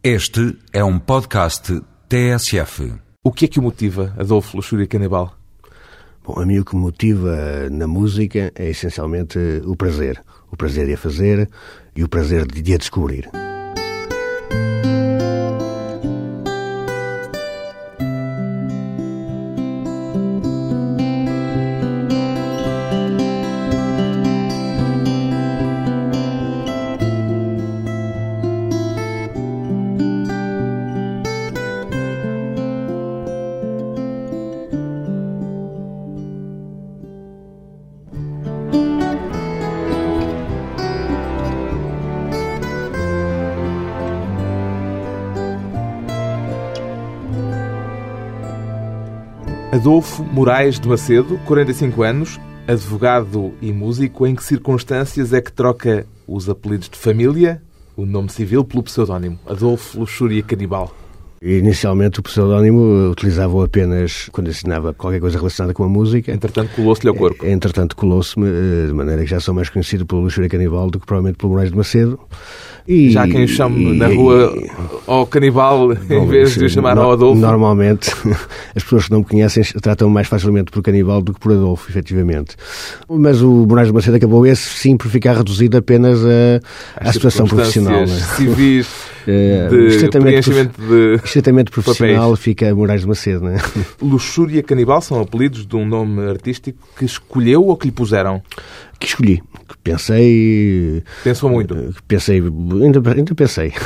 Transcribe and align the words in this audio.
Este 0.00 0.56
é 0.72 0.84
um 0.84 0.96
podcast 0.96 1.82
TSF. 2.08 2.94
O 3.24 3.32
que 3.32 3.46
é 3.46 3.48
que 3.48 3.58
o 3.58 3.62
motiva, 3.62 4.14
Adolfo 4.16 4.56
Luxúria 4.56 4.86
Canibal? 4.86 5.36
Bom, 6.24 6.40
a 6.40 6.46
mim 6.46 6.60
o 6.60 6.64
que 6.64 6.76
me 6.76 6.82
motiva 6.82 7.68
na 7.68 7.88
música 7.88 8.52
é 8.54 8.70
essencialmente 8.70 9.36
o 9.64 9.74
prazer. 9.74 10.22
O 10.52 10.56
prazer 10.56 10.86
de 10.86 10.94
a 10.94 10.96
fazer 10.96 11.50
e 11.96 12.04
o 12.04 12.08
prazer 12.08 12.46
de 12.46 12.74
a 12.74 12.78
descobrir. 12.78 13.28
Adolfo 49.88 50.22
Moraes 50.22 50.78
de 50.78 50.86
Macedo, 50.86 51.40
45 51.46 52.02
anos, 52.02 52.38
advogado 52.66 53.54
e 53.58 53.72
músico. 53.72 54.26
Em 54.26 54.34
que 54.34 54.44
circunstâncias 54.44 55.32
é 55.32 55.40
que 55.40 55.50
troca 55.50 56.06
os 56.26 56.46
apelidos 56.46 56.90
de 56.90 56.98
família, 56.98 57.62
o 57.96 58.04
nome 58.04 58.28
civil, 58.28 58.62
pelo 58.66 58.82
pseudónimo? 58.82 59.38
Adolfo 59.46 60.00
Luxúria 60.00 60.42
Canibal. 60.42 60.94
Inicialmente 61.40 62.20
o 62.20 62.22
pseudónimo 62.22 63.10
utilizava 63.10 63.64
apenas 63.64 64.28
quando 64.32 64.48
assinava 64.50 64.92
qualquer 64.92 65.20
coisa 65.20 65.38
relacionada 65.38 65.72
com 65.72 65.84
a 65.84 65.88
música. 65.88 66.32
Entretanto, 66.32 66.70
colou-se-lhe 66.74 67.08
ao 67.08 67.14
corpo. 67.14 67.46
Entretanto, 67.46 67.94
colou-se-me, 67.94 68.48
eh, 68.48 68.86
de 68.88 68.92
maneira 68.92 69.22
que 69.22 69.30
já 69.30 69.38
sou 69.38 69.54
mais 69.54 69.68
conhecido 69.68 70.04
pelo 70.04 70.22
Luxúria 70.22 70.48
Canibal 70.48 70.90
do 70.90 70.98
que 70.98 71.06
provavelmente 71.06 71.36
pelo 71.36 71.52
Moraes 71.52 71.70
de 71.70 71.76
Macedo. 71.76 72.18
E, 72.88 73.10
Já 73.10 73.28
quem 73.28 73.44
o 73.44 73.48
chame 73.48 73.98
na 73.98 74.06
rua 74.06 74.50
ao 75.06 75.26
canibal 75.26 75.92
em 75.92 76.26
vez 76.26 76.54
de 76.54 76.64
o 76.64 76.70
chamar 76.70 76.96
no, 76.96 77.02
ao 77.02 77.12
Adolfo? 77.12 77.38
Normalmente, 77.38 78.10
as 78.74 78.82
pessoas 78.82 79.04
que 79.04 79.10
não 79.10 79.18
me 79.18 79.26
conhecem 79.26 79.62
tratam 79.82 80.08
mais 80.08 80.26
facilmente 80.26 80.70
por 80.70 80.82
canibal 80.82 81.20
do 81.20 81.34
que 81.34 81.38
por 81.38 81.52
Adolfo, 81.52 81.90
efetivamente. 81.90 82.56
Mas 83.06 83.42
o 83.42 83.66
Moraes 83.68 83.88
de 83.88 83.94
Macedo 83.94 84.16
acabou 84.16 84.46
esse 84.46 84.62
sim 84.62 84.96
por 84.96 85.10
ficar 85.10 85.36
reduzido 85.36 85.76
apenas 85.76 86.20
à 86.96 87.12
situação 87.12 87.46
profissional. 87.46 88.00
Né? 88.00 88.06
civis 88.06 88.88
eh, 89.28 89.68
de 89.70 89.86
estritamente, 89.88 90.50
de 90.50 91.20
estritamente 91.28 91.70
profissional 91.70 92.34
fica 92.36 92.74
Moraes 92.74 93.02
de 93.02 93.06
Macedo. 93.06 93.44
Né? 93.44 93.58
Luxúria 94.00 94.62
Canibal 94.62 95.00
são 95.00 95.20
apelidos 95.20 95.66
de 95.66 95.76
um 95.76 95.86
nome 95.86 96.28
artístico 96.28 96.78
que 96.96 97.04
escolheu 97.04 97.64
ou 97.64 97.76
que 97.76 97.86
lhe 97.86 97.92
puseram? 97.92 98.42
Que 98.98 99.06
escolhi, 99.06 99.42
que 99.68 99.78
pensei... 99.82 101.02
Pensou 101.22 101.50
muito? 101.50 101.94
Pensei, 102.06 102.40
ainda, 102.40 103.12
ainda 103.12 103.34
pensei. 103.34 103.72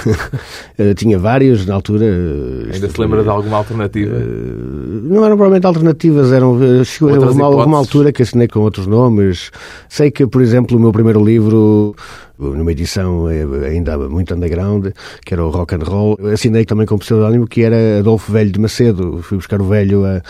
Eh, 0.78 0.94
tinha 0.94 1.18
vários 1.18 1.66
na 1.66 1.74
altura. 1.74 2.06
Ainda 2.72 2.88
se 2.88 3.00
lembra 3.00 3.22
de 3.22 3.28
alguma 3.28 3.58
alternativa? 3.58 4.14
Eh, 4.14 5.00
não 5.02 5.24
eram 5.24 5.36
provavelmente 5.36 5.66
alternativas, 5.66 6.32
eram... 6.32 6.58
Eh, 6.62 6.84
chegou 6.84 7.14
a 7.14 7.30
uma, 7.30 7.48
uma 7.48 7.78
altura 7.78 8.10
que 8.10 8.22
assinei 8.22 8.48
com 8.48 8.60
outros 8.60 8.86
nomes. 8.86 9.50
Sei 9.88 10.10
que, 10.10 10.26
por 10.26 10.40
exemplo, 10.40 10.76
o 10.76 10.80
meu 10.80 10.92
primeiro 10.92 11.22
livro 11.22 11.94
numa 12.38 12.72
edição 12.72 13.26
ainda 13.26 13.96
muito 13.98 14.34
underground, 14.34 14.88
que 15.24 15.34
era 15.34 15.44
o 15.44 15.50
Rock 15.50 15.74
and 15.74 15.84
Roll. 15.84 16.18
Assinei 16.32 16.64
também 16.64 16.86
com 16.86 16.94
o 16.94 16.98
pseudónimo 16.98 17.46
que 17.46 17.62
era 17.62 17.98
Adolfo 18.00 18.32
Velho 18.32 18.50
de 18.50 18.58
Macedo. 18.58 19.20
Fui 19.22 19.36
buscar 19.36 19.60
o 19.60 19.64
velho 19.64 20.04
a, 20.04 20.22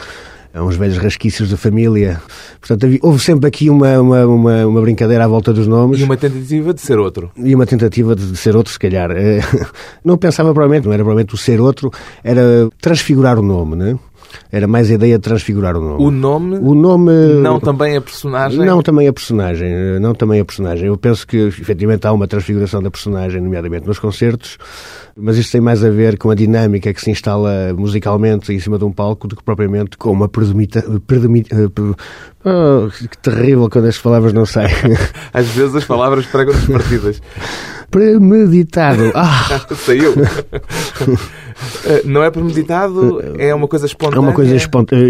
a 0.54 0.62
uns 0.62 0.76
velhos 0.76 0.98
rasquícios 0.98 1.50
da 1.50 1.56
família. 1.56 2.20
Portanto, 2.60 2.84
havia, 2.84 2.98
houve 3.02 3.22
sempre 3.22 3.48
aqui 3.48 3.70
uma, 3.70 3.98
uma, 3.98 4.26
uma, 4.26 4.66
uma, 4.66 4.80
brincadeira 4.82 5.24
à 5.24 5.28
volta 5.28 5.52
dos 5.52 5.66
nomes. 5.66 6.00
E 6.00 6.04
uma 6.04 6.16
tentativa 6.16 6.74
de 6.74 6.80
ser 6.80 6.98
outro. 6.98 7.30
E 7.36 7.54
uma 7.54 7.66
tentativa 7.66 8.14
de, 8.14 8.36
ser 8.36 8.56
outro, 8.56 8.72
se 8.72 8.78
calhar. 8.78 9.10
Eh, 9.22 9.40
não 10.04 10.18
pensava 10.18 10.52
provavelmente, 10.52 10.86
não 10.86 10.92
era 10.92 11.02
provavelmente 11.02 11.34
o 11.34 11.36
ser 11.38 11.60
outro, 11.60 11.92
era 12.24 12.68
transfigurar 12.80 13.38
o 13.38 13.42
nome, 13.42 13.76
né? 13.76 13.98
Era 14.50 14.66
mais 14.66 14.90
a 14.90 14.94
ideia 14.94 15.16
de 15.16 15.22
transfigurar 15.22 15.76
o 15.76 15.80
nome. 15.80 16.04
O 16.04 16.10
nome? 16.10 16.58
O 16.58 16.74
nome... 16.74 17.12
Não 17.40 17.58
também 17.60 17.96
a 17.96 18.00
personagem? 18.00 18.58
Não 18.58 18.82
também 18.82 19.08
a 19.08 19.12
personagem. 19.12 19.70
Não 20.00 20.14
também 20.14 20.40
a 20.40 20.44
personagem. 20.44 20.86
Eu 20.86 20.96
penso 20.96 21.26
que, 21.26 21.36
efetivamente, 21.36 22.06
há 22.06 22.12
uma 22.12 22.26
transfiguração 22.26 22.82
da 22.82 22.90
personagem, 22.90 23.40
nomeadamente 23.40 23.86
nos 23.86 23.98
concertos, 23.98 24.58
mas 25.16 25.36
isto 25.36 25.52
tem 25.52 25.60
mais 25.60 25.84
a 25.84 25.90
ver 25.90 26.18
com 26.18 26.30
a 26.30 26.34
dinâmica 26.34 26.92
que 26.92 27.00
se 27.00 27.10
instala 27.10 27.74
musicalmente 27.76 28.52
em 28.52 28.58
cima 28.58 28.78
de 28.78 28.84
um 28.84 28.92
palco 28.92 29.28
do 29.28 29.36
que 29.36 29.42
propriamente 29.42 29.96
com 29.96 30.10
uma 30.10 30.28
predomita... 30.28 30.82
Predomita... 31.06 31.56
Oh, 32.44 32.88
que 32.90 33.18
terrível 33.18 33.70
quando 33.70 33.86
as 33.86 33.98
palavras 33.98 34.32
não 34.32 34.44
saem. 34.44 34.74
Às 35.32 35.46
vezes 35.48 35.76
as 35.76 35.84
palavras 35.84 36.26
pregam-nos 36.26 36.66
partidas. 36.66 37.22
Premeditado. 37.92 39.12
Ah! 39.14 39.60
Saiu. 39.76 40.14
Eh, 41.84 42.02
não 42.04 42.22
é 42.22 42.30
premeditado, 42.30 43.20
é 43.38 43.54
uma 43.54 43.68
coisa 43.68 43.86
espontânea. 43.86 44.16
É 44.16 44.20
uma 44.20 44.32
coisa 44.32 44.56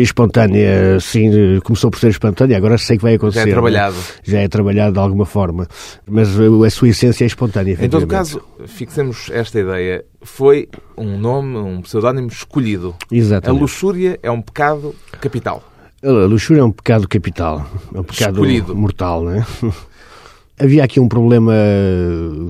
espontânea, 0.00 1.00
sim, 1.00 1.30
começou 1.64 1.90
por 1.90 1.98
ser 1.98 2.08
espontânea, 2.08 2.56
agora 2.56 2.78
sei 2.78 2.96
que 2.96 3.02
vai 3.02 3.14
acontecer. 3.14 3.44
Já 3.44 3.48
é 3.48 3.52
trabalhado. 3.52 3.96
Já 4.22 4.38
é 4.40 4.48
trabalhado 4.48 4.92
de 4.94 4.98
alguma 4.98 5.24
forma, 5.26 5.66
mas 6.08 6.28
a 6.38 6.70
sua 6.70 6.88
essência 6.88 7.24
é 7.24 7.26
espontânea. 7.26 7.76
Em 7.80 7.88
todo 7.88 8.06
caso, 8.06 8.42
fixemos 8.66 9.30
esta 9.32 9.60
ideia. 9.60 10.04
Foi 10.22 10.68
um 10.96 11.18
nome, 11.18 11.56
um 11.58 11.80
pseudónimo 11.82 12.28
escolhido. 12.28 12.94
Exatamente. 13.10 13.58
A 13.58 13.60
luxúria 13.60 14.18
é 14.22 14.30
um 14.30 14.40
pecado 14.40 14.94
capital. 15.20 15.62
A 16.04 16.10
luxúria 16.10 16.60
é 16.60 16.64
um 16.64 16.72
pecado 16.72 17.06
capital, 17.08 17.64
é 17.94 18.00
um 18.00 18.02
pecado 18.02 18.34
Escolhido. 18.34 18.74
mortal, 18.74 19.22
não 19.22 19.34
é? 19.34 19.46
Havia 20.62 20.84
aqui 20.84 21.00
um 21.00 21.08
problema, 21.08 21.52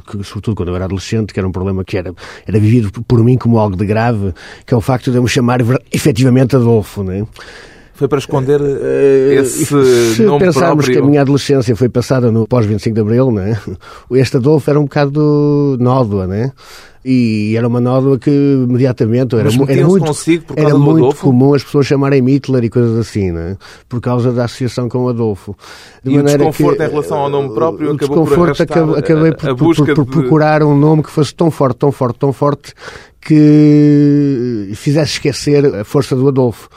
que, 0.06 0.22
sobretudo 0.22 0.54
quando 0.54 0.68
eu 0.68 0.76
era 0.76 0.84
adolescente, 0.84 1.32
que 1.32 1.40
era 1.40 1.48
um 1.48 1.52
problema 1.52 1.82
que 1.82 1.96
era, 1.96 2.14
era 2.46 2.60
vivido 2.60 2.92
por 3.04 3.24
mim 3.24 3.38
como 3.38 3.58
algo 3.58 3.74
de 3.74 3.86
grave, 3.86 4.34
que 4.66 4.74
é 4.74 4.76
o 4.76 4.82
facto 4.82 5.10
de 5.10 5.16
eu 5.16 5.22
me 5.22 5.28
chamar 5.30 5.60
efetivamente 5.90 6.54
Adolfo, 6.54 7.02
não 7.02 7.12
é? 7.12 7.24
Foi 7.94 8.08
para 8.08 8.18
esconder 8.18 8.60
uh, 8.60 9.32
esse 9.32 9.66
Se 10.14 10.22
nome 10.22 10.46
pensarmos 10.46 10.84
próprio. 10.84 10.92
que 10.92 10.98
a 10.98 11.02
minha 11.08 11.20
adolescência 11.20 11.76
foi 11.76 11.88
passada 11.88 12.32
no 12.32 12.46
pós-25 12.46 12.92
de 12.92 13.00
Abril, 13.00 13.30
né? 13.30 13.60
este 14.12 14.38
Adolfo 14.38 14.70
era 14.70 14.80
um 14.80 14.84
bocado 14.84 15.76
nódoa, 15.78 16.26
né? 16.26 16.52
E 17.04 17.56
era 17.56 17.66
uma 17.66 17.80
nódoa 17.80 18.16
que 18.16 18.30
imediatamente 18.30 19.34
era, 19.34 19.48
era 19.48 19.56
muito, 19.86 20.04
era 20.56 20.78
muito 20.78 21.16
comum 21.16 21.52
as 21.52 21.64
pessoas 21.64 21.86
chamarem 21.86 22.24
Hitler 22.24 22.62
e 22.62 22.70
coisas 22.70 22.96
assim, 22.96 23.32
né? 23.32 23.56
por 23.88 24.00
causa 24.00 24.30
da 24.30 24.44
associação 24.44 24.88
com 24.88 24.98
o 24.98 25.08
Adolfo. 25.08 25.56
De 26.04 26.12
e 26.12 26.18
o 26.18 26.22
desconforto 26.22 26.76
que, 26.76 26.84
em 26.84 26.88
relação 26.88 27.18
ao 27.18 27.28
nome 27.28 27.54
próprio 27.54 27.90
o 27.90 27.94
acabou 27.94 28.24
desconforto 28.24 28.56
por 28.56 28.62
acabei, 28.62 28.98
acabei 29.00 29.32
por, 29.32 29.56
por, 29.56 29.74
por, 29.74 29.94
por, 29.94 30.06
procurar 30.06 30.62
um 30.62 30.78
nome 30.78 31.02
que 31.02 31.10
fosse 31.10 31.34
tão 31.34 31.50
forte, 31.50 31.78
tão 31.78 31.90
forte, 31.90 32.18
tão 32.20 32.32
forte 32.32 32.72
que 33.20 34.70
fizesse 34.76 35.14
esquecer 35.14 35.74
a 35.74 35.84
força 35.84 36.14
do 36.14 36.28
Adolfo. 36.28 36.68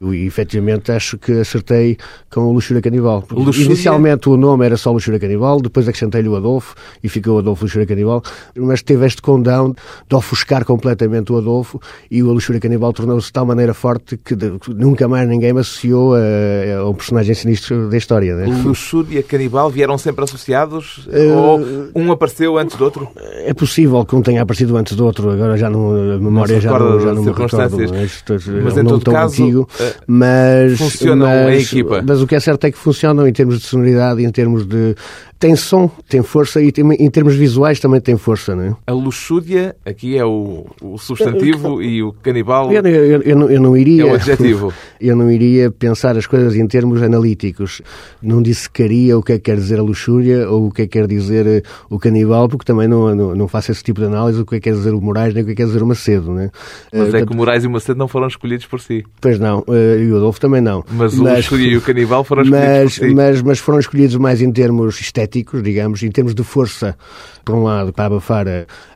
E 0.00 0.26
efetivamente 0.26 0.90
acho 0.90 1.18
que 1.18 1.32
acertei 1.32 1.98
com 2.30 2.40
o 2.40 2.52
Luxúria 2.52 2.80
Canibal. 2.80 3.22
Luxúria... 3.30 3.66
Inicialmente 3.66 4.30
o 4.30 4.36
nome 4.36 4.64
era 4.64 4.76
só 4.78 4.90
Luxúria 4.90 5.20
Canibal, 5.20 5.60
depois 5.60 5.86
acrescentei-lhe 5.86 6.28
o 6.28 6.36
Adolfo 6.36 6.74
e 7.04 7.08
ficou 7.08 7.38
Adolfo 7.38 7.64
Luxúria 7.64 7.86
Canibal, 7.86 8.22
mas 8.56 8.82
teve 8.82 9.04
este 9.04 9.20
condão 9.20 9.74
de 10.08 10.16
ofuscar 10.16 10.64
completamente 10.64 11.30
o 11.32 11.36
Adolfo 11.36 11.78
e 12.10 12.22
o 12.22 12.32
Luxúria 12.32 12.58
Canibal 12.58 12.94
tornou-se 12.94 13.26
de 13.26 13.32
tal 13.34 13.44
maneira 13.44 13.74
forte 13.74 14.16
que 14.16 14.34
de, 14.34 14.52
nunca 14.68 15.06
mais 15.06 15.28
ninguém 15.28 15.52
me 15.52 15.60
associou 15.60 16.14
a, 16.14 16.78
a 16.78 16.88
um 16.88 16.94
personagem 16.94 17.34
sinistro 17.34 17.90
da 17.90 17.96
história. 17.98 18.34
Né? 18.36 18.46
Luxúria 18.64 19.22
Canibal 19.22 19.68
vieram 19.68 19.98
sempre 19.98 20.24
associados 20.24 21.06
uh... 21.08 21.36
ou 21.36 21.60
um 21.94 22.10
apareceu 22.10 22.56
antes 22.56 22.74
do 22.74 22.84
outro? 22.84 23.06
É 23.16 23.52
possível 23.52 24.02
que 24.06 24.16
um 24.16 24.22
tenha 24.22 24.40
aparecido 24.40 24.74
antes 24.78 24.96
do 24.96 25.04
outro, 25.04 25.28
agora 25.30 25.58
já 25.58 25.68
não, 25.68 25.90
a 25.90 26.18
memória 26.18 26.54
não 26.54 26.60
já 26.62 26.78
não, 26.78 27.00
já 27.00 27.12
não 27.12 27.22
me 27.22 27.32
recordo. 27.32 27.76
Mas, 27.90 28.22
mas 28.64 28.78
em 28.78 28.84
todo 28.84 29.04
caso, 29.04 29.42
antigo. 29.42 29.68
Mas, 30.06 30.78
funcionam 30.78 31.26
mas, 31.26 31.54
em 31.54 31.62
equipa. 31.62 32.02
Mas 32.06 32.20
o 32.22 32.26
que 32.26 32.34
é 32.34 32.40
certo 32.40 32.64
é 32.64 32.70
que 32.70 32.78
funcionam 32.78 33.26
em 33.26 33.32
termos 33.32 33.58
de 33.58 33.66
sonoridade, 33.66 34.24
em 34.24 34.30
termos 34.30 34.66
de. 34.66 34.94
Tem 35.38 35.56
som, 35.56 35.90
tem 36.06 36.22
força 36.22 36.60
e 36.60 36.70
tem, 36.70 36.84
em 36.92 37.10
termos 37.10 37.34
visuais 37.34 37.80
também 37.80 37.98
tem 37.98 38.14
força, 38.18 38.54
não 38.54 38.62
é? 38.62 38.76
A 38.86 38.92
luxúria, 38.92 39.74
aqui 39.86 40.18
é 40.18 40.22
o, 40.22 40.66
o 40.82 40.98
substantivo 40.98 41.80
e 41.80 42.02
o 42.02 42.12
canibal 42.12 42.70
eu, 42.70 42.82
eu, 42.82 43.22
eu, 43.22 43.36
não, 43.36 43.50
eu 43.50 43.60
não 43.60 43.74
iria, 43.74 44.02
é 44.02 44.04
o 44.04 44.14
adjetivo. 44.14 44.72
Eu 45.00 45.16
não 45.16 45.30
iria 45.30 45.70
pensar 45.70 46.14
as 46.18 46.26
coisas 46.26 46.54
em 46.54 46.66
termos 46.66 47.02
analíticos. 47.02 47.80
Não 48.22 48.42
dissecaria 48.42 49.16
o 49.16 49.22
que 49.22 49.32
é 49.32 49.36
que 49.36 49.44
quer 49.44 49.56
dizer 49.56 49.78
a 49.78 49.82
luxúria 49.82 50.46
ou 50.46 50.66
o 50.66 50.70
que 50.70 50.82
é 50.82 50.86
que 50.86 50.98
quer 50.98 51.06
dizer 51.06 51.46
eh, 51.46 51.62
o 51.88 51.98
canibal, 51.98 52.50
porque 52.50 52.66
também 52.66 52.86
não, 52.86 53.14
não, 53.14 53.34
não 53.34 53.48
faço 53.48 53.72
esse 53.72 53.82
tipo 53.82 54.00
de 54.00 54.06
análise, 54.06 54.42
o 54.42 54.44
que 54.44 54.56
é 54.56 54.60
que 54.60 54.64
quer 54.64 54.76
dizer 54.76 54.92
o 54.92 55.00
Moraes 55.00 55.32
nem 55.32 55.42
o 55.42 55.46
que 55.46 55.52
é 55.52 55.54
que 55.54 55.62
quer 55.62 55.66
dizer 55.66 55.82
o 55.82 55.86
Macedo, 55.86 56.32
não 56.32 56.42
é? 56.42 56.50
Mas 56.92 57.14
é 57.14 57.24
que 57.24 57.32
o 57.32 57.36
Moraes 57.36 57.64
e 57.64 57.66
o 57.66 57.70
Macedo 57.70 57.98
não 57.98 58.08
foram 58.08 58.26
escolhidos 58.26 58.66
por 58.66 58.78
si. 58.78 59.04
Pois 59.20 59.38
não. 59.38 59.64
E 59.80 60.10
o 60.12 60.16
Adolfo 60.16 60.40
também 60.40 60.60
não. 60.60 60.84
Mas 60.90 61.18
o 61.18 61.24
Luxúria 61.24 61.66
e 61.66 61.76
o 61.76 61.80
Canibal 61.80 62.24
foram 62.24 62.42
escolhidos 62.42 62.98
mas, 62.98 63.12
mas, 63.12 63.42
mas, 63.42 63.58
foram 63.58 63.78
escolhidos 63.78 64.16
mais 64.16 64.40
em 64.42 64.50
termos 64.50 65.00
estéticos, 65.00 65.62
digamos, 65.62 66.02
em 66.02 66.10
termos 66.10 66.34
de 66.34 66.42
força, 66.42 66.96
por 67.44 67.54
um 67.54 67.62
lado, 67.62 67.92
para 67.92 68.06
abafar 68.06 68.46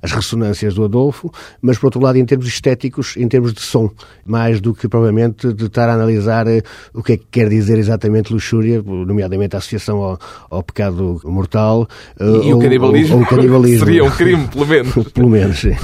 as 0.03 0.13
ressonâncias 0.13 0.75
do 0.75 0.85
Adolfo, 0.85 1.31
mas 1.61 1.79
por 1.79 1.87
outro 1.87 2.01
lado, 2.01 2.19
em 2.19 2.25
termos 2.25 2.47
estéticos, 2.47 3.17
em 3.17 3.27
termos 3.29 3.53
de 3.53 3.61
som, 3.61 3.91
mais 4.25 4.61
do 4.61 4.75
que 4.75 4.89
provavelmente 4.89 5.53
de 5.53 5.67
estar 5.67 5.89
a 5.89 5.95
analisar 5.95 6.47
eh, 6.47 6.63
o 6.93 7.03
que 7.03 7.13
é 7.15 7.17
que 7.17 7.27
quer 7.31 7.49
dizer 7.49 7.79
exatamente 7.79 8.33
luxúria, 8.33 8.83
nomeadamente 8.83 9.57
a 9.57 9.59
associação 9.59 9.99
ao, 9.99 10.19
ao 10.51 10.63
pecado 10.63 11.21
mortal. 11.25 11.89
E, 12.21 12.25
ou, 12.25 12.45
e 12.45 12.55
o 12.55 12.59
canibalismo? 12.59 13.15
Ou, 13.15 13.21
ou 13.21 13.27
o 13.27 13.29
canibalismo. 13.29 13.85
Seria 13.87 14.05
um 14.05 14.11
crime, 14.11 14.49
pelo 14.49 14.67
menos. 14.67 14.95
pelo 15.13 15.29
menos, 15.31 15.59
sim. 15.59 15.77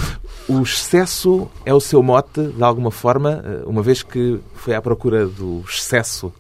O 0.50 0.62
excesso 0.62 1.49
é 1.64 1.73
o 1.73 1.79
seu 1.79 2.02
mote, 2.02 2.43
de 2.43 2.64
alguma 2.64 2.91
forma, 2.91 3.41
eh, 3.44 3.62
uma 3.67 3.85
vez 3.85 4.02
que 4.02 4.41
foi 4.52 4.75
à 4.75 4.82
procura 4.82 5.25
do 5.25 5.62
excesso 5.64 6.32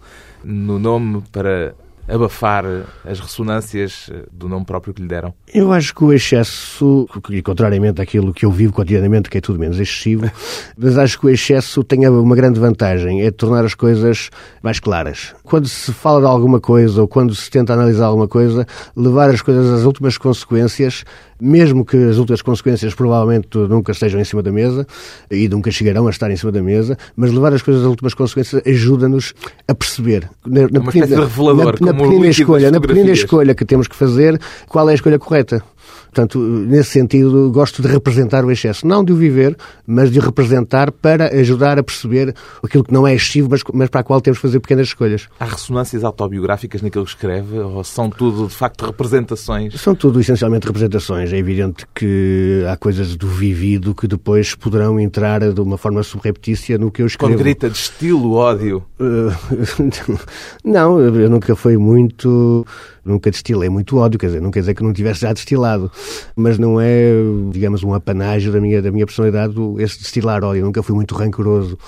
no 0.42 0.80
nome 0.80 1.22
para 1.30 1.76
abafar 2.08 2.64
as 3.04 3.20
ressonâncias 3.20 4.10
eh, 4.12 4.24
do 4.32 4.48
nome 4.48 4.64
próprio 4.64 4.92
que 4.92 5.00
lhe 5.00 5.06
deram? 5.06 5.32
Eu 5.54 5.72
acho 5.72 5.94
que 5.94 6.02
o 6.02 6.12
excesso, 6.12 7.08
contrariamente 7.44 8.02
àquilo 8.02 8.34
que 8.34 8.44
eu 8.44 8.50
vivo 8.50 8.72
cotidianamente, 8.72 9.30
que 9.30 9.38
é 9.38 9.40
tudo 9.40 9.60
menos 9.60 9.78
excessivo, 9.78 10.28
mas 10.76 10.98
acho 10.98 11.20
que 11.20 11.26
o 11.26 11.30
excesso 11.30 11.84
tem 11.84 12.08
uma 12.08 12.34
grande 12.34 12.58
vantagem, 12.58 13.22
é 13.22 13.30
tornar 13.30 13.64
as 13.64 13.74
coisas 13.74 14.28
mais 14.60 14.80
claras. 14.80 15.36
Quando 15.50 15.66
se 15.66 15.92
fala 15.92 16.20
de 16.20 16.26
alguma 16.28 16.60
coisa 16.60 17.02
ou 17.02 17.08
quando 17.08 17.34
se 17.34 17.50
tenta 17.50 17.72
analisar 17.72 18.06
alguma 18.06 18.28
coisa, 18.28 18.64
levar 18.96 19.30
as 19.30 19.42
coisas 19.42 19.68
às 19.68 19.84
últimas 19.84 20.16
consequências, 20.16 21.04
mesmo 21.40 21.84
que 21.84 21.96
as 21.96 22.18
últimas 22.18 22.40
consequências 22.40 22.94
provavelmente 22.94 23.58
nunca 23.58 23.90
estejam 23.90 24.20
em 24.20 24.24
cima 24.24 24.44
da 24.44 24.52
mesa 24.52 24.86
e 25.28 25.48
nunca 25.48 25.68
chegarão 25.72 26.06
a 26.06 26.10
estar 26.10 26.30
em 26.30 26.36
cima 26.36 26.52
da 26.52 26.62
mesa, 26.62 26.96
mas 27.16 27.32
levar 27.32 27.52
as 27.52 27.62
coisas 27.62 27.82
às 27.82 27.88
últimas 27.88 28.14
consequências 28.14 28.62
ajuda-nos 28.64 29.34
a 29.66 29.74
perceber. 29.74 30.30
Na, 30.46 30.68
na 30.70 30.78
uma 30.78 30.92
pequena, 30.92 31.18
revelador, 31.18 31.78
na, 31.80 31.92
na 31.92 31.98
pequena 31.98 32.26
escolha, 32.28 32.70
na 32.70 32.80
pequena 32.80 33.10
escolha 33.10 33.52
que 33.52 33.64
temos 33.64 33.88
que 33.88 33.96
fazer, 33.96 34.40
qual 34.68 34.88
é 34.88 34.92
a 34.92 34.94
escolha 34.94 35.18
correta. 35.18 35.64
Portanto, 36.04 36.38
nesse 36.38 36.90
sentido, 36.90 37.50
gosto 37.50 37.82
de 37.82 37.88
representar 37.88 38.44
o 38.44 38.50
excesso. 38.50 38.86
Não 38.86 39.04
de 39.04 39.12
o 39.12 39.16
viver, 39.16 39.56
mas 39.86 40.10
de 40.10 40.18
o 40.18 40.22
representar 40.22 40.90
para 40.90 41.26
ajudar 41.38 41.78
a 41.78 41.82
perceber 41.82 42.34
aquilo 42.62 42.84
que 42.84 42.92
não 42.92 43.06
é 43.06 43.14
excessivo, 43.14 43.48
mas, 43.50 43.62
mas 43.72 43.88
para 43.88 44.00
a 44.00 44.04
qual 44.04 44.20
temos 44.20 44.38
que 44.38 44.42
fazer 44.42 44.60
pequenas 44.60 44.88
escolhas. 44.88 45.28
Há 45.38 45.44
ressonâncias 45.44 46.04
autobiográficas 46.04 46.82
naquilo 46.82 47.04
que 47.04 47.10
escreve? 47.10 47.58
Ou 47.58 47.84
são 47.84 48.10
tudo, 48.10 48.48
de 48.48 48.54
facto, 48.54 48.84
representações? 48.84 49.80
São 49.80 49.94
tudo, 49.94 50.20
essencialmente, 50.20 50.66
representações. 50.66 51.32
É 51.32 51.38
evidente 51.38 51.86
que 51.94 52.64
há 52.68 52.76
coisas 52.76 53.16
do 53.16 53.28
vivido 53.28 53.94
que 53.94 54.06
depois 54.06 54.54
poderão 54.54 54.98
entrar 54.98 55.52
de 55.52 55.60
uma 55.60 55.78
forma 55.78 56.02
subreptícia 56.02 56.78
no 56.78 56.90
que 56.90 57.02
eu 57.02 57.06
escrevo. 57.06 57.32
Quando 57.32 57.42
grita 57.42 57.70
de 57.70 57.76
estilo 57.76 58.34
ódio? 58.34 58.84
Uh, 58.98 60.18
não, 60.64 61.00
eu 61.00 61.30
nunca 61.30 61.54
fui 61.54 61.76
muito 61.76 62.66
nunca 63.04 63.30
destilei 63.30 63.68
muito 63.68 63.96
ódio, 63.96 64.18
quer 64.18 64.26
dizer, 64.26 64.40
não 64.40 64.50
quer 64.50 64.60
dizer 64.60 64.74
que 64.74 64.82
não 64.82 64.92
tivesse 64.92 65.20
já 65.20 65.32
destilado, 65.32 65.90
mas 66.36 66.58
não 66.58 66.80
é, 66.80 67.12
digamos, 67.50 67.82
um 67.82 67.94
apanágio 67.94 68.52
da 68.52 68.60
minha, 68.60 68.80
da 68.82 68.90
minha 68.90 69.06
personalidade 69.06 69.54
esse 69.78 69.98
destilar 69.98 70.44
ódio, 70.44 70.64
nunca 70.64 70.82
fui 70.82 70.94
muito 70.94 71.14
rancoroso, 71.14 71.78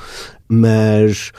mas 0.49 1.33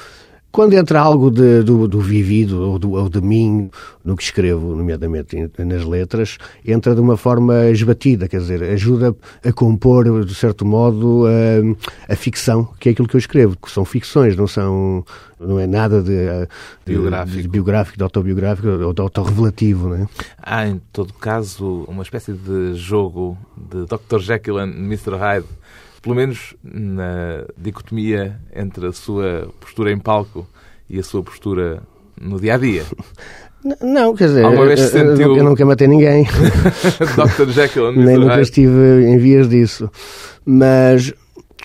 quando 0.54 0.74
entra 0.74 1.00
algo 1.00 1.32
de, 1.32 1.64
do, 1.64 1.88
do, 1.88 2.00
vivido 2.00 2.62
ou, 2.62 2.78
do, 2.78 2.92
ou, 2.92 3.10
de 3.10 3.20
mim 3.20 3.72
no 4.06 4.16
que 4.16 4.22
escrevo, 4.22 4.76
nomeadamente 4.76 5.50
nas 5.58 5.84
letras, 5.84 6.38
entra 6.64 6.94
de 6.94 7.02
uma 7.02 7.18
forma 7.18 7.72
esbatida, 7.72 8.28
quer 8.28 8.40
dizer, 8.40 8.62
ajuda 8.62 9.16
a 9.44 9.52
compor, 9.52 10.24
de 10.24 10.36
certo 10.36 10.64
modo, 10.64 11.26
a, 11.26 12.14
a 12.14 12.16
ficção, 12.16 12.70
que 12.80 12.88
é 12.88 12.92
aquilo 12.92 13.08
que 13.08 13.16
eu 13.16 13.20
escrevo, 13.20 13.58
que 13.58 13.72
são 13.72 13.84
ficções, 13.84 14.38
não 14.38 14.46
são 14.46 15.04
não 15.40 15.60
é 15.60 15.66
nada 15.66 16.04
de, 16.04 16.14
de 16.86 16.94
biográfico. 16.94 17.42
de 17.42 17.48
biográfico, 17.48 17.98
de 17.98 18.04
autobiográfico 18.04 18.68
ou 18.68 18.94
de 18.94 19.02
autorrevelativo. 19.02 19.90
Não 19.90 19.96
é? 19.96 20.08
Há, 20.38 20.68
em 20.68 20.80
todo 20.94 21.14
caso, 21.14 21.84
uma 21.88 22.04
espécie 22.04 22.32
de 22.32 22.76
jogo 22.76 23.36
de 23.58 23.86
Dr. 23.86 24.20
Jekyll 24.20 24.60
e 24.60 24.64
Mr. 24.64 25.18
Hyde 25.18 25.48
pelo 26.04 26.16
menos 26.16 26.54
na 26.62 27.46
dicotomia 27.58 28.40
entre 28.54 28.88
a 28.88 28.92
sua 28.92 29.50
postura 29.60 29.92
em 29.92 29.98
palco 29.98 30.46
e 30.90 31.00
a 31.00 31.04
sua 31.04 31.24
postura 31.24 31.82
no 32.22 32.40
dia 32.40 32.56
a 32.56 32.58
dia. 32.58 32.84
Não, 33.82 34.14
quer 34.14 34.28
dizer, 34.28 34.44
Alguma 34.44 34.66
vez 34.66 34.82
se 34.82 34.90
sentiu... 34.90 35.38
eu 35.38 35.44
nunca 35.44 35.66
matei 35.66 35.88
ninguém. 35.88 36.26
Dr. 37.16 37.50
Jekyll 37.50 37.94
Nem 37.94 38.18
nunca 38.18 38.42
estive 38.42 39.06
em 39.08 39.18
vias 39.18 39.48
disso. 39.48 39.90
Mas 40.46 41.14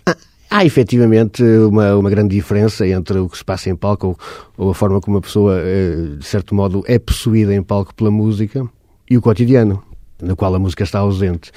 há, 0.07 0.17
há 0.49 0.65
efetivamente 0.65 1.43
uma, 1.43 1.97
uma 1.97 2.09
grande 2.09 2.37
diferença 2.37 2.87
entre 2.87 3.19
o 3.19 3.29
que 3.29 3.37
se 3.37 3.45
passa 3.45 3.69
em 3.69 3.75
palco 3.75 4.07
ou, 4.57 4.67
ou 4.67 4.71
a 4.71 4.75
forma 4.75 5.01
como 5.01 5.19
a 5.19 5.21
pessoa, 5.21 5.59
eh, 5.59 6.15
de 6.17 6.25
certo 6.25 6.55
modo, 6.55 6.85
é 6.87 7.01
possuída 7.01 7.53
em 7.53 7.65
palco 7.65 7.93
pela 7.93 8.13
música 8.13 8.65
e 9.11 9.19
o 9.19 9.21
cotidiano 9.21 9.83
no 10.23 10.37
qual 10.37 10.55
a 10.55 10.59
música 10.59 10.85
está 10.85 10.99
ausente. 11.01 11.51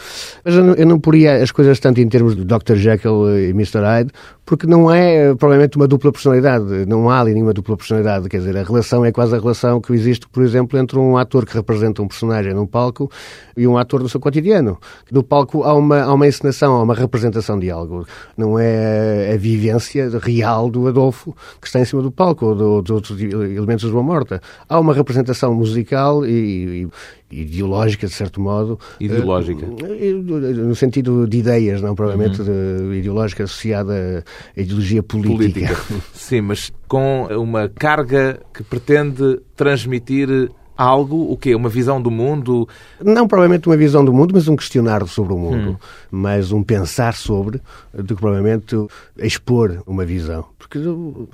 Mas 0.43 0.55
eu 0.55 0.63
não, 0.63 0.73
eu 0.73 0.85
não 0.85 0.99
poria 0.99 1.41
as 1.41 1.51
coisas 1.51 1.79
tanto 1.79 1.99
em 1.99 2.07
termos 2.07 2.35
de 2.35 2.43
Dr. 2.43 2.75
Jekyll 2.75 3.37
e 3.37 3.49
Mr. 3.49 3.79
Hyde, 3.79 4.11
porque 4.45 4.67
não 4.67 4.91
é 4.91 5.33
provavelmente 5.35 5.77
uma 5.77 5.87
dupla 5.87 6.11
personalidade, 6.11 6.85
não 6.85 7.09
há 7.09 7.21
ali 7.21 7.33
nenhuma 7.33 7.53
dupla 7.53 7.77
personalidade, 7.77 8.27
quer 8.27 8.39
dizer, 8.39 8.57
a 8.57 8.63
relação 8.63 9.05
é 9.05 9.11
quase 9.11 9.35
a 9.35 9.39
relação 9.39 9.79
que 9.79 9.93
existe, 9.93 10.27
por 10.27 10.43
exemplo, 10.43 10.77
entre 10.77 10.99
um 10.99 11.17
ator 11.17 11.45
que 11.45 11.53
representa 11.53 12.01
um 12.01 12.07
personagem 12.07 12.53
num 12.53 12.65
palco 12.65 13.09
e 13.55 13.65
um 13.65 13.77
ator 13.77 14.01
no 14.01 14.09
seu 14.09 14.19
cotidiano. 14.19 14.77
No 15.11 15.23
palco 15.23 15.63
há 15.63 15.73
uma, 15.73 16.01
há 16.01 16.13
uma 16.13 16.27
encenação, 16.27 16.75
há 16.75 16.83
uma 16.83 16.93
representação 16.93 17.57
de 17.57 17.71
algo, 17.71 18.05
não 18.35 18.59
é 18.59 19.31
a 19.33 19.37
vivência 19.37 20.09
real 20.19 20.69
do 20.69 20.87
Adolfo 20.87 21.35
que 21.59 21.67
está 21.67 21.79
em 21.79 21.85
cima 21.85 22.01
do 22.01 22.11
palco 22.11 22.45
ou 22.45 22.81
de, 22.81 22.91
outros 22.91 23.19
elementos 23.21 23.85
da 23.85 23.91
sua 23.91 24.03
morta. 24.03 24.41
Há 24.67 24.79
uma 24.79 24.93
representação 24.93 25.53
musical 25.53 26.25
e, 26.25 26.83
e 26.83 26.89
ideológica, 27.31 28.07
de 28.07 28.13
certo 28.13 28.42
modo. 28.42 28.80
Ideológica? 29.00 29.66
Uh, 29.66 30.66
no 30.68 30.75
sentido 30.75 31.28
de 31.28 31.38
ideias, 31.38 31.81
não 31.81 31.95
provavelmente 31.95 32.42
uhum. 32.42 32.94
ideológica 32.94 33.44
associada 33.44 34.24
a 34.56 34.60
ideologia 34.62 35.01
política. 35.01 35.75
política. 35.75 36.04
Sim, 36.13 36.42
mas 36.42 36.72
com 36.88 37.28
uma 37.38 37.69
carga 37.69 38.39
que 38.54 38.63
pretende 38.63 39.39
transmitir 39.56 40.50
algo, 40.81 41.31
o 41.31 41.38
quê? 41.38 41.54
Uma 41.54 41.69
visão 41.69 42.01
do 42.01 42.10
mundo? 42.10 42.68
Não 43.04 43.28
provavelmente 43.28 43.68
uma 43.68 43.78
visão 43.78 44.04
do 44.04 44.12
mundo, 44.12 44.33
mas 44.33 44.48
um 44.48 44.56
questionar 44.56 45.06
sobre 45.07 45.33
o 45.33 45.38
mundo. 45.38 45.72
Hum. 45.72 45.75
Mas 46.10 46.51
um 46.51 46.63
pensar 46.63 47.13
sobre, 47.13 47.62
do 47.94 48.16
que 48.16 48.22
provavelmente 48.22 48.75
expor 49.18 49.83
uma 49.86 50.06
visão. 50.06 50.45
Porque 50.57 50.80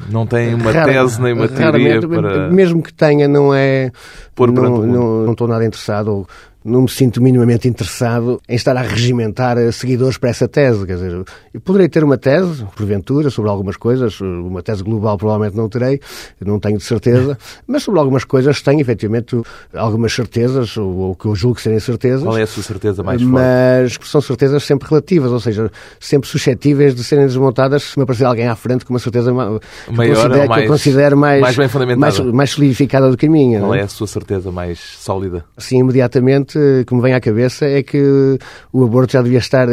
não 0.09 0.27
tem 0.27 0.53
uma 0.53 0.71
tese 0.71 1.21
nem 1.21 1.33
uma 1.33 1.47
teoria 1.47 2.01
para... 2.07 2.49
Mesmo 2.49 2.81
que 2.81 2.93
tenha, 2.93 3.27
não 3.27 3.53
é... 3.53 3.91
Por 4.35 4.51
não, 4.51 4.85
não, 4.85 5.23
não 5.23 5.31
estou 5.31 5.47
nada 5.47 5.65
interessado 5.65 6.07
ou 6.09 6.27
não 6.67 6.81
me 6.81 6.89
sinto 6.89 7.21
minimamente 7.21 7.67
interessado 7.67 8.41
em 8.47 8.55
estar 8.55 8.75
a 8.75 8.81
regimentar 8.81 9.57
seguidores 9.71 10.17
para 10.17 10.29
essa 10.29 10.47
tese. 10.47 10.85
Quer 10.85 10.95
dizer, 10.95 11.25
eu 11.53 11.61
poderei 11.61 11.87
ter 11.87 12.03
uma 12.03 12.17
tese, 12.17 12.65
porventura, 12.75 13.29
sobre 13.29 13.49
algumas 13.49 13.77
coisas, 13.77 14.19
uma 14.19 14.61
tese 14.61 14.83
global 14.83 15.17
provavelmente 15.17 15.55
não 15.55 15.69
terei, 15.69 16.01
não 16.45 16.59
tenho 16.59 16.77
de 16.77 16.83
certeza, 16.83 17.37
mas 17.65 17.83
sobre 17.83 17.99
algumas 18.01 18.25
coisas 18.25 18.61
tenho 18.61 18.81
efetivamente 18.81 19.41
algumas 19.73 20.11
certezas, 20.13 20.75
ou, 20.75 21.15
que 21.15 21.25
eu 21.25 21.35
julgo 21.35 21.59
serem 21.61 21.79
certezas. 21.79 22.23
Qual 22.23 22.37
é 22.37 22.41
a 22.41 22.47
sua 22.47 22.63
certeza 22.63 23.01
mais 23.01 23.21
forte? 23.21 23.33
Mas 23.33 23.97
são 24.03 24.19
certezas 24.19 24.63
sempre 24.63 24.89
relativas, 24.89 25.31
ou 25.31 25.39
seja, 25.39 25.71
sempre 25.99 26.29
suscetíveis 26.29 26.93
de 26.93 27.03
serem 27.03 27.25
desmontadas 27.25 27.83
se 27.83 27.97
me 27.97 28.03
aparecer 28.03 28.25
alguém 28.25 28.47
à 28.47 28.55
frente 28.55 28.83
com 28.83 28.93
uma 28.93 28.99
certeza 28.99 29.33
maior 29.33 29.59
que, 29.85 29.91
mais, 29.93 30.19
que 30.19 30.59
eu 30.59 30.67
considero 30.67 31.17
mais, 31.17 31.39
mais 31.39 31.55
bem 31.55 31.69
fundamentada. 31.69 32.23
Mais, 32.23 32.33
mais 32.33 32.49
solidificada 32.49 33.09
do 33.09 33.15
que 33.15 33.27
a 33.27 33.29
minha. 33.29 33.61
Qual 33.61 33.73
é? 33.73 33.79
é 33.79 33.83
a 33.83 33.87
sua 33.87 34.07
certeza 34.07 34.51
mais 34.51 34.79
sólida? 34.79 35.45
Sim, 35.57 35.79
imediatamente 35.79 36.56
que 36.85 36.95
me 36.95 37.01
vem 37.01 37.13
à 37.13 37.19
cabeça 37.19 37.65
é 37.65 37.83
que 37.83 38.37
o 38.71 38.83
aborto 38.83 39.13
já 39.13 39.21
devia 39.21 39.39
estar 39.39 39.67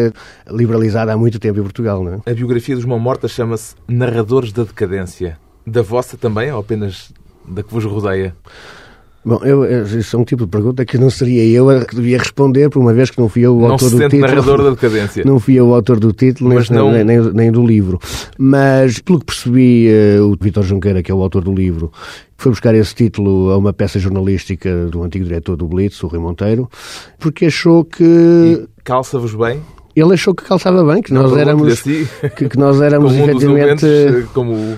liberalizado 0.50 1.10
há 1.10 1.16
muito 1.16 1.38
tempo 1.38 1.58
em 1.58 1.62
Portugal. 1.62 2.02
Não 2.02 2.22
é? 2.26 2.30
A 2.30 2.34
biografia 2.34 2.74
dos 2.74 2.84
Mão 2.84 2.98
Morta 2.98 3.28
chama-se 3.28 3.74
Narradores 3.88 4.52
da 4.52 4.64
Decadência. 4.64 5.38
Da 5.66 5.82
vossa 5.82 6.16
também 6.16 6.52
ou 6.52 6.60
apenas 6.60 7.12
da 7.48 7.62
que 7.62 7.72
vos 7.72 7.84
rodeia? 7.84 8.34
Bom, 9.24 9.40
eu, 9.42 9.64
isso 9.98 10.14
é 10.14 10.18
um 10.18 10.24
tipo 10.24 10.44
de 10.44 10.50
pergunta 10.50 10.84
que 10.84 10.98
não 10.98 11.08
seria 11.08 11.42
eu 11.46 11.70
a 11.70 11.84
que 11.84 11.96
devia 11.96 12.18
responder, 12.18 12.68
por 12.68 12.80
uma 12.80 12.92
vez 12.92 13.10
que 13.10 13.18
não 13.18 13.28
fui 13.28 13.42
eu 13.42 13.56
o 13.56 13.62
não 13.62 13.70
autor 13.72 13.90
do 13.90 13.98
título. 13.98 14.20
narrador 14.20 14.62
da 14.62 14.70
decadência. 14.70 15.24
Não 15.24 15.40
fui 15.40 15.54
eu 15.54 15.68
o 15.68 15.74
autor 15.74 15.98
do 15.98 16.12
título, 16.12 16.50
nem, 16.50 16.58
não... 16.70 16.92
nem, 16.92 17.04
nem, 17.04 17.20
nem, 17.32 17.50
do 17.50 17.64
livro. 17.64 17.98
Mas, 18.38 18.98
pelo 18.98 19.20
que 19.20 19.24
percebi, 19.24 19.88
uh, 19.88 20.30
o 20.30 20.36
Vitor 20.38 20.62
Junqueira, 20.62 21.02
que 21.02 21.10
é 21.10 21.14
o 21.14 21.22
autor 21.22 21.42
do 21.42 21.54
livro, 21.54 21.90
foi 22.36 22.52
buscar 22.52 22.74
esse 22.74 22.94
título 22.94 23.50
a 23.50 23.56
uma 23.56 23.72
peça 23.72 23.98
jornalística 23.98 24.86
do 24.88 25.02
antigo 25.02 25.24
diretor 25.24 25.56
do 25.56 25.66
Blitz, 25.66 26.02
o 26.02 26.06
Rui 26.06 26.20
Monteiro, 26.20 26.68
porque 27.18 27.46
achou 27.46 27.82
que... 27.82 28.68
Calça-vos 28.84 29.34
bem? 29.34 29.62
Ele 29.96 30.12
achou 30.12 30.34
que 30.34 30.44
calçava 30.44 30.84
bem, 30.84 31.00
que 31.00 31.14
nós 31.14 31.34
éramos... 31.34 31.80
Que, 31.80 32.48
que, 32.48 32.58
nós 32.58 32.78
éramos 32.80 33.12
como 33.12 33.24
efetivamente... 33.24 33.86
Um 33.86 34.26
como 34.34 34.76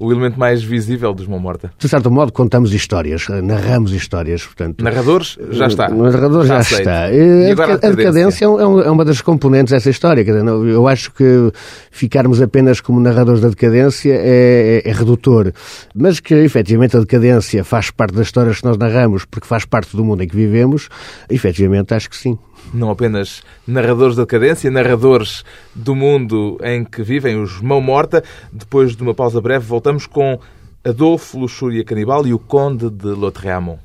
o 0.00 0.12
elemento 0.12 0.38
mais 0.38 0.62
visível 0.62 1.12
dos 1.12 1.26
Mão 1.26 1.38
Morta. 1.38 1.72
De 1.76 1.88
certo 1.88 2.10
modo, 2.10 2.32
contamos 2.32 2.72
histórias, 2.72 3.26
narramos 3.42 3.92
histórias. 3.92 4.44
Portanto, 4.44 4.82
Narradores, 4.82 5.36
já 5.50 5.66
está. 5.66 5.88
Narrador 5.88 6.46
já, 6.46 6.60
já 6.62 6.78
está. 6.78 7.12
E 7.12 7.50
agora 7.50 7.72
a, 7.72 7.86
a 7.86 7.90
decadência 7.90 8.44
é, 8.44 8.48
é, 8.48 8.90
uma 8.90 9.04
das 9.04 9.20
componentes 9.20 9.72
dessa 9.72 9.90
história. 9.90 10.22
Eu 10.22 10.86
acho 10.86 11.12
que 11.12 11.50
ficarmos 11.90 12.40
apenas 12.40 12.80
como 12.80 13.00
narradores 13.00 13.40
da 13.40 13.48
decadência 13.48 14.12
é, 14.12 14.82
é, 14.84 14.88
é 14.88 14.92
redutor. 14.92 15.52
Mas 15.94 16.20
que, 16.20 16.34
efetivamente, 16.34 16.96
a 16.96 17.00
decadência 17.00 17.64
faz 17.64 17.90
parte 17.90 18.14
das 18.14 18.26
histórias 18.26 18.60
que 18.60 18.64
nós 18.64 18.78
narramos, 18.78 19.24
porque 19.24 19.46
faz 19.46 19.64
parte 19.64 19.96
do 19.96 20.04
mundo 20.04 20.22
em 20.22 20.28
que 20.28 20.36
vivemos, 20.36 20.88
efetivamente, 21.28 21.92
acho 21.92 22.08
que 22.08 22.16
sim 22.16 22.38
não 22.72 22.90
apenas 22.90 23.42
narradores 23.66 24.16
da 24.16 24.22
decadência, 24.22 24.70
narradores 24.70 25.44
do 25.74 25.94
mundo 25.94 26.58
em 26.62 26.84
que 26.84 27.02
vivem 27.02 27.40
os 27.40 27.60
Mão 27.60 27.80
Morta. 27.80 28.22
Depois 28.52 28.96
de 28.96 29.02
uma 29.02 29.14
pausa 29.14 29.40
breve, 29.40 29.64
voltamos 29.64 29.87
com 30.06 30.38
Adolfo 30.84 31.38
Luxúria 31.38 31.84
Canibal 31.84 32.26
e 32.26 32.34
o 32.34 32.38
Conde 32.38 32.90
de 32.90 33.14
Lautréamont. 33.14 33.78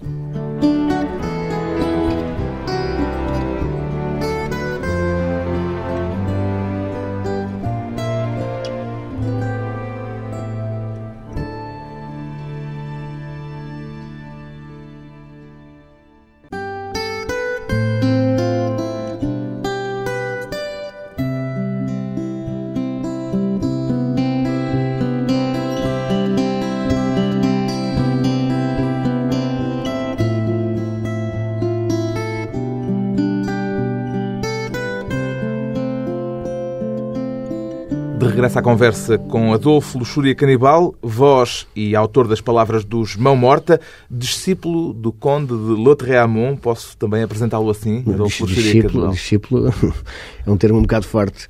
Conversa 38.63 39.17
com 39.17 39.53
Adolfo 39.53 40.00
Luxúria 40.00 40.34
Canibal, 40.34 40.96
voz 41.01 41.67
e 41.75 41.98
autor 41.98 42.29
das 42.29 42.39
palavras 42.39 42.86
dos 42.86 43.17
Mão 43.17 43.36
Morta, 43.36 43.79
discípulo 44.10 44.93
do 44.93 45.12
Conde 45.12 45.48
de 45.48 45.84
Lautréamont. 45.84 46.58
Posso 46.62 46.96
também 46.98 47.22
apresentá-lo 47.22 47.70
assim, 47.70 48.05
Adolfo 48.08 48.46
Luxúria 48.46 48.84
Canibal? 48.84 49.12
Discípulo 49.12 49.67
é 50.48 50.50
um 50.50 50.55
termo 50.55 50.79
um 50.79 50.82
bocado 50.84 51.05
forte. 51.05 51.50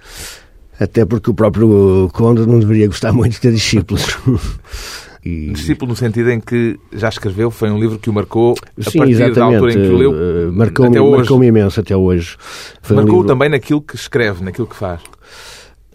Até 0.79 1.05
porque 1.05 1.29
o 1.29 1.35
próprio 1.35 2.09
Conde 2.13 2.47
não 2.47 2.59
deveria 2.59 2.87
gostar 2.87 3.13
muito 3.13 3.33
de 3.33 3.41
ter 3.41 3.53
discípulos. 3.53 4.17
E... 5.25 5.53
Discípulo 5.53 5.91
no 5.91 5.95
sentido 5.95 6.29
em 6.31 6.39
que 6.41 6.77
já 6.91 7.07
escreveu, 7.07 7.49
foi 7.49 7.71
um 7.71 7.79
livro 7.79 7.97
que 7.97 8.09
o 8.09 8.13
marcou 8.13 8.55
a 8.77 8.89
Sim, 8.89 8.97
partir 8.97 9.13
exatamente. 9.13 9.35
da 9.35 9.45
altura 9.45 9.71
em 9.71 9.75
que 9.75 9.87
o 9.87 9.97
leu. 9.97 10.13
Eh, 10.13 10.51
marcou-me 10.51 10.99
marcou 10.99 11.41
imenso 11.41 11.79
até 11.79 11.95
hoje. 11.95 12.35
Foi 12.81 12.97
marcou 12.97 13.13
um 13.13 13.21
livro... 13.21 13.33
também 13.33 13.47
naquilo 13.47 13.81
que 13.81 13.95
escreve, 13.95 14.43
naquilo 14.43 14.67
que 14.67 14.75
faz. 14.75 14.99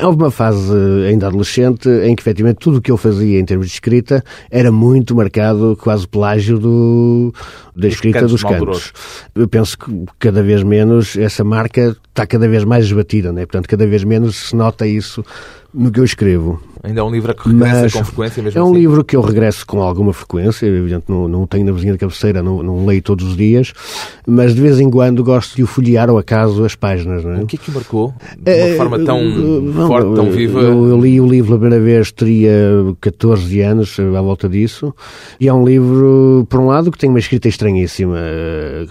Houve 0.01 0.23
uma 0.23 0.31
fase 0.31 0.73
ainda 1.09 1.27
adolescente 1.27 1.89
em 1.89 2.15
que, 2.15 2.23
efetivamente, 2.23 2.59
tudo 2.59 2.79
o 2.79 2.81
que 2.81 2.91
eu 2.91 2.97
fazia 2.97 3.41
em 3.41 3.45
termos 3.45 3.67
de 3.67 3.73
escrita 3.73 4.23
era 4.51 4.71
muito 4.71 5.15
marcado, 5.15 5.77
quase 5.81 6.07
plágio 6.07 6.59
do, 6.59 7.35
da 7.75 7.89
escrita 7.89 8.27
dos 8.27 8.43
cantos. 8.43 8.67
Dos 8.67 8.91
cantos. 8.91 8.93
Eu 9.35 9.49
penso 9.49 9.79
que 9.79 10.05
cada 10.19 10.43
vez 10.43 10.63
menos 10.63 11.17
essa 11.17 11.43
marca 11.43 11.97
está 12.09 12.27
cada 12.27 12.49
vez 12.49 12.65
mais 12.65 12.85
esbatida, 12.85 13.33
né? 13.33 13.43
portanto, 13.47 13.69
cada 13.69 13.87
vez 13.87 14.05
menos 14.05 14.49
se 14.49 14.57
nota 14.57 14.87
isso 14.87 15.25
no 15.73 15.91
que 15.91 16.01
eu 16.01 16.05
escrevo. 16.05 16.61
Ainda 16.83 17.01
é 17.01 17.03
um 17.03 17.11
livro 17.11 17.35
que 17.35 17.49
regressa 17.49 17.83
Mas 17.83 17.93
com 17.93 18.05
frequência 18.05 18.43
mesmo 18.43 18.59
É 18.59 18.63
um 18.63 18.71
assim? 18.71 18.79
livro 18.79 19.05
que 19.05 19.17
eu 19.17 19.21
regresso 19.21 19.67
com 19.67 19.83
alguma 19.83 20.13
frequência, 20.13 20.67
evidente, 20.67 21.07
não, 21.09 21.27
não 21.27 21.47
tenho 21.47 21.67
na 21.67 21.73
vizinha 21.73 21.93
de 21.93 21.99
cabeceira, 21.99 22.43
não, 22.43 22.63
não 22.63 22.87
leio 22.87 23.03
todos 23.03 23.27
os 23.27 23.37
dias, 23.37 23.73
mas 24.27 24.55
de 24.55 24.61
vez 24.61 24.79
em 24.79 24.89
quando 24.89 25.25
gosto 25.25 25.57
de 25.57 25.63
o 25.63 25.67
folhear 25.67 26.09
ao 26.09 26.19
acaso 26.19 26.65
as 26.65 26.75
páginas. 26.75 27.25
Não 27.25 27.33
é? 27.33 27.43
O 27.43 27.47
que 27.47 27.57
é 27.57 27.59
que 27.59 27.71
marcou? 27.71 28.15
De 28.39 28.51
uma 28.51 28.69
é, 28.69 28.77
forma 28.77 28.99
tão 29.01 29.21
uh, 29.21 29.87
forte, 29.89 30.15
tão 30.15 30.31
viva? 30.31 30.61
Eu, 30.61 30.89
eu, 30.89 31.01
li 31.01 31.21
o 31.21 31.27
livro 31.27 31.55
a 31.55 31.59
primeira 31.59 31.83
vez, 31.83 32.13
teria 32.13 32.53
14 33.01 33.61
anos 33.61 33.97
à 33.99 34.21
volta 34.23 34.49
disso, 34.49 34.95
e 35.41 35.49
é 35.49 35.53
um 35.53 35.65
livro, 35.65 36.47
por 36.49 36.61
um 36.61 36.67
lado, 36.67 36.93
que 36.93 36.99
tem 36.99 37.11
uma 37.11 37.19
escrita 37.19 37.49
estranhíssima. 37.49 38.19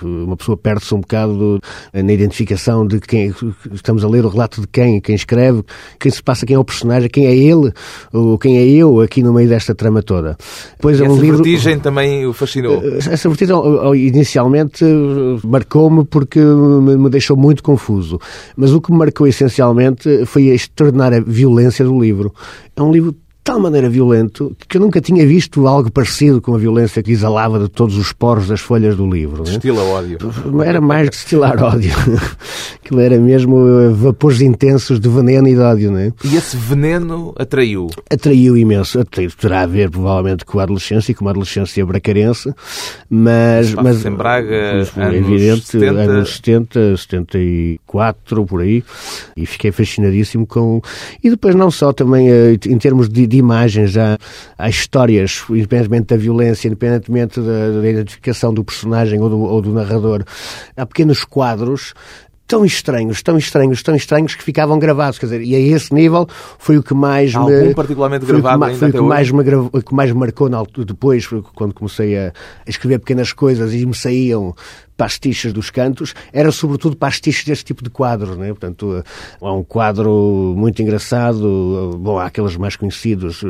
Uma 0.04 0.36
pessoa 0.36 0.58
perde-se 0.58 0.94
um 0.94 1.00
bocado 1.00 1.62
na 1.94 2.12
identificação 2.12 2.86
de 2.86 3.00
quem 3.00 3.34
estamos 3.72 4.04
a 4.04 4.10
ler 4.10 4.26
o 4.26 4.30
relato 4.30 4.62
de 4.62 4.68
quem, 4.68 5.00
quem 5.00 5.16
escreve, 5.16 5.64
quem 6.00 6.12
se 6.12 6.22
passa, 6.22 6.46
quem 6.46 6.56
é 6.56 6.60
o 6.60 6.66
personagem, 6.68 7.10
quem 7.10 7.26
é 7.26 7.36
ele, 7.36 7.72
ou 8.14 8.38
quem 8.38 8.58
é 8.58 8.68
eu 8.68 9.02
aqui 9.02 9.24
no 9.24 9.34
meio 9.34 9.50
desta 9.50 9.74
trama 9.74 10.04
toda. 10.04 10.38
Pois 10.80 11.00
e 11.00 11.04
é 11.04 11.10
um 11.10 11.14
essa 11.14 11.22
livro... 11.22 11.38
vertigem 11.38 11.80
também 11.80 12.26
o 12.26 12.34
fascinou? 12.34 12.82
Eh, 12.84 12.98
essa 12.98 13.28
vertigem 13.28 13.56
inicialmente 13.96 14.86
marcou-me 15.44 16.06
porque 16.06 16.40
me 16.40 17.10
deixou 17.10 17.36
muito 17.36 17.64
confuso. 17.64 18.20
Mas 18.56 18.72
o 18.74 18.82
que 18.82 18.92
me 18.92 18.98
marcou 19.00 19.28
essencialmente 19.28 20.26
foi 20.26 20.52
a 20.52 20.54
extraordinária 20.54 21.24
violência 21.26 21.84
do 21.84 22.00
livro. 22.00 22.34
É 22.76 22.82
um 22.82 22.92
livro 22.92 23.16
tal 23.48 23.62
maneira 23.62 23.88
violento 23.88 24.54
que 24.68 24.76
eu 24.76 24.82
nunca 24.82 25.00
tinha 25.00 25.26
visto 25.26 25.66
algo 25.68 25.90
parecido 25.90 26.42
com 26.42 26.54
a 26.54 26.58
violência 26.58 27.02
que 27.02 27.14
exalava 27.14 27.58
de 27.58 27.70
todos 27.70 27.96
os 27.96 28.12
poros 28.12 28.50
das 28.50 28.60
folhas 28.60 28.98
do 28.98 29.10
livro. 29.10 29.44
É? 29.44 29.46
Destila 29.46 29.84
ódio. 29.84 30.18
Era 30.66 30.82
mais 30.82 31.10
destilar 31.10 31.64
ódio. 31.64 31.94
Aquilo 32.76 33.00
era 33.00 33.18
mesmo 33.18 33.66
eh, 33.66 33.90
vapores 33.92 34.42
intensos 34.42 35.00
de 35.00 35.08
veneno 35.08 35.48
e 35.48 35.54
de 35.54 35.62
ódio, 35.62 35.92
não 35.92 36.00
é? 36.00 36.12
E 36.26 36.36
esse 36.36 36.58
veneno 36.58 37.34
atraiu? 37.38 37.88
Atraiu 38.12 38.58
imenso. 38.58 39.02
Terá 39.06 39.62
a 39.62 39.66
ver, 39.66 39.90
provavelmente, 39.92 40.44
com 40.44 40.60
a 40.60 40.64
adolescência 40.64 41.14
e 41.14 41.16
com 41.16 41.26
a 41.30 41.32
adolescência 41.32 41.86
bracarense, 41.86 42.54
mas... 43.10 43.74
mas 43.74 44.06
em 44.06 44.12
Braga, 44.12 44.54
é 44.54 45.16
evidente, 45.16 45.68
70... 45.68 46.00
anos 46.02 46.36
70, 46.36 46.98
74, 46.98 48.46
por 48.46 48.62
aí, 48.62 48.84
e 49.38 49.46
fiquei 49.46 49.72
fascinadíssimo 49.72 50.46
com... 50.46 50.82
E 51.24 51.30
depois 51.30 51.56
não 51.56 51.72
só 51.72 51.94
também 51.94 52.30
eh, 52.30 52.58
em 52.66 52.78
termos 52.78 53.08
de 53.08 53.37
imagens, 53.38 53.98
há, 53.98 54.18
há 54.58 54.70
histórias, 54.70 55.44
independentemente 55.50 56.08
da 56.08 56.18
violência, 56.18 56.68
independentemente 56.68 57.40
da, 57.40 57.82
da 57.82 57.90
identificação 57.90 58.54
do 58.54 58.64
personagem 58.64 59.20
ou 59.22 59.30
do, 59.30 59.40
ou 59.40 59.62
do 59.62 59.72
narrador. 59.74 60.24
Há 60.76 60.86
pequenos 60.86 61.24
quadros 61.24 61.94
tão 62.48 62.64
estranhos, 62.64 63.22
tão 63.22 63.38
estranhos, 63.38 63.84
tão 63.84 63.94
estranhos 63.94 64.34
que 64.34 64.42
ficavam 64.42 64.80
gravados, 64.80 65.20
quer 65.20 65.26
dizer, 65.26 65.42
e 65.42 65.54
a 65.54 65.60
esse 65.60 65.94
nível 65.94 66.26
foi 66.58 66.78
o 66.78 66.84
que 66.84 66.94
mais 66.94 67.36
Algum 67.36 67.68
me... 67.68 67.76
particularmente 67.76 68.26
gravado 68.26 68.66
foi, 68.66 68.76
foi 68.76 68.90
o 68.90 68.94
que 68.94 69.02
mais 69.02 69.30
me 69.30 69.44
gra... 69.44 69.58
que 69.86 69.94
mais 69.94 70.12
marcou 70.14 70.50
na 70.50 70.58
altura, 70.58 70.88
depois, 70.88 71.28
quando 71.54 71.74
comecei 71.74 72.18
a 72.18 72.32
escrever 72.66 73.00
pequenas 73.00 73.34
coisas 73.34 73.74
e 73.74 73.86
me 73.86 73.94
saíam 73.94 74.56
pastiches 74.98 75.54
dos 75.54 75.70
cantos, 75.70 76.14
era 76.34 76.52
sobretudo 76.52 76.98
pastiches 76.98 77.46
deste 77.46 77.66
tipo 77.66 77.84
de 77.84 77.90
quadros, 77.90 78.36
né? 78.36 78.48
Portanto, 78.48 79.04
há 79.40 79.54
um 79.54 79.64
quadro 79.64 80.54
muito 80.58 80.82
engraçado, 80.82 81.98
bom, 82.02 82.18
há 82.18 82.26
aqueles 82.26 82.58
mais 82.58 82.76
conhecidos, 82.76 83.44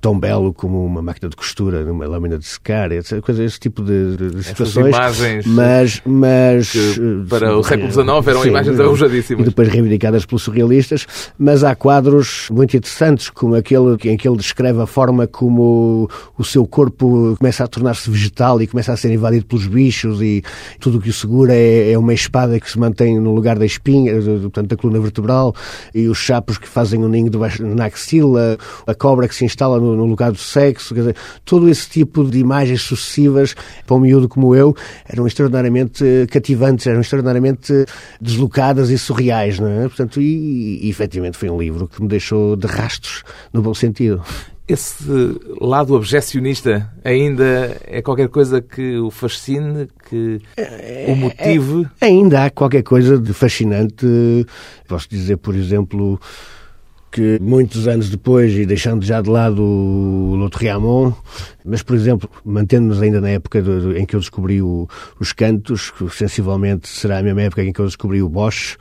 tão 0.00 0.18
belo 0.18 0.52
como 0.54 0.84
uma 0.84 1.02
máquina 1.02 1.28
de 1.28 1.34
costura, 1.34 1.84
uma 1.90 2.06
lâmina 2.06 2.38
de 2.38 2.46
secar, 2.46 2.92
etc. 2.92 3.20
Coisa, 3.20 3.42
esse 3.42 3.58
tipo 3.58 3.82
de, 3.82 4.16
de 4.16 4.44
situações. 4.44 4.94
imagens 4.94 5.46
mas, 5.46 6.02
mas 6.06 6.72
para 7.28 7.56
o 7.56 7.64
século 7.64 7.90
XIX 7.90 8.06
eram 8.26 8.42
sim, 8.42 8.48
imagens 8.48 8.80
arrojadíssimas. 8.80 9.42
E 9.42 9.48
depois 9.48 9.68
reivindicadas 9.68 10.24
pelos 10.24 10.42
surrealistas, 10.42 11.06
mas 11.36 11.64
há 11.64 11.74
quadros 11.74 12.48
muito 12.50 12.76
interessantes, 12.76 13.28
como 13.28 13.56
aquele 13.56 13.96
em 14.04 14.16
que 14.16 14.28
ele 14.28 14.36
descreve 14.36 14.80
a 14.80 14.86
forma 14.86 15.26
como 15.26 16.08
o 16.36 16.44
seu 16.44 16.66
corpo 16.66 17.36
começa 17.36 17.64
a 17.64 17.66
tornar-se 17.66 18.08
vegetal 18.08 18.62
e 18.62 18.66
começa 18.66 18.92
a 18.92 18.96
ser 18.96 19.12
invadido 19.12 19.46
pelos 19.46 19.66
bichos 19.66 20.22
e 20.22 20.42
tudo 20.78 20.98
o 20.98 21.00
que 21.00 21.10
o 21.10 21.12
segura 21.12 21.54
é, 21.54 21.92
é 21.92 21.98
uma 21.98 22.14
espada 22.14 22.58
que 22.60 22.70
se 22.70 22.78
mantém 22.78 23.18
no 23.18 23.34
lugar 23.34 23.58
da 23.58 23.66
espinha, 23.66 24.14
portanto 24.42 24.68
da 24.68 24.76
coluna 24.76 25.00
vertebral, 25.00 25.54
e 25.94 26.08
os 26.08 26.18
chapos 26.18 26.56
que 26.58 26.68
fazem 26.68 27.02
o 27.02 27.06
um 27.06 27.08
ninho 27.08 27.30
debaixo, 27.30 27.64
na 27.66 27.86
axila, 27.86 28.56
a 28.86 28.94
cobra 28.94 29.28
que 29.28 29.34
se 29.34 29.44
instala 29.44 29.78
no 29.80 29.88
no, 29.96 30.04
lugar 30.04 30.32
do 30.32 30.38
sexo, 30.38 30.94
quer 30.94 31.00
dizer, 31.00 31.16
todo 31.44 31.68
esse 31.68 31.88
tipo 31.88 32.24
de 32.24 32.38
imagens 32.38 32.82
sucessivas 32.82 33.54
para 33.86 33.96
um 33.96 34.00
miúdo 34.00 34.28
como 34.28 34.54
eu 34.54 34.74
eram 35.08 35.26
extraordinariamente 35.26 36.04
cativantes, 36.30 36.86
eram 36.86 37.00
extraordinariamente 37.00 37.72
deslocadas 38.20 38.90
e 38.90 38.98
surreais, 38.98 39.58
não 39.58 39.68
é? 39.68 39.82
Portanto, 39.88 40.20
e, 40.20 40.86
e 40.86 40.88
efetivamente 40.88 41.36
foi 41.36 41.50
um 41.50 41.58
livro 41.58 41.88
que 41.88 42.00
me 42.02 42.08
deixou 42.08 42.56
de 42.56 42.66
rastros, 42.66 43.22
no 43.52 43.62
bom 43.62 43.74
sentido 43.74 44.22
esse 44.68 45.40
lado 45.60 45.94
objecionista 45.94 46.92
ainda 47.02 47.80
é 47.86 48.02
qualquer 48.02 48.28
coisa 48.28 48.60
que 48.60 48.98
o 48.98 49.10
fascine, 49.10 49.88
que 50.08 50.40
o 51.08 51.16
motive? 51.16 51.88
É, 52.00 52.06
é, 52.06 52.08
ainda 52.08 52.44
há 52.44 52.50
qualquer 52.50 52.82
coisa 52.82 53.18
de 53.18 53.32
fascinante. 53.32 54.06
Posso 54.86 55.08
dizer, 55.08 55.38
por 55.38 55.54
exemplo, 55.54 56.20
que 57.10 57.38
muitos 57.40 57.88
anos 57.88 58.10
depois, 58.10 58.52
e 58.52 58.66
deixando 58.66 59.04
já 59.04 59.20
de 59.20 59.30
lado 59.30 59.62
o 59.62 60.48
Riamon, 60.54 61.12
mas, 61.64 61.82
por 61.82 61.94
exemplo, 61.94 62.30
mantendo-nos 62.44 63.02
ainda 63.02 63.20
na 63.20 63.28
época 63.28 63.60
do, 63.60 63.96
em 63.96 64.06
que 64.06 64.16
eu 64.16 64.20
descobri 64.20 64.62
o, 64.62 64.88
os 65.20 65.32
cantos, 65.32 65.90
que 65.90 66.08
sensivelmente 66.10 66.88
será 66.88 67.18
a 67.18 67.22
mesma 67.22 67.42
época 67.42 67.62
em 67.62 67.72
que 67.72 67.80
eu 67.80 67.84
descobri 67.84 68.22
o 68.22 68.28
Bosch, 68.28 68.76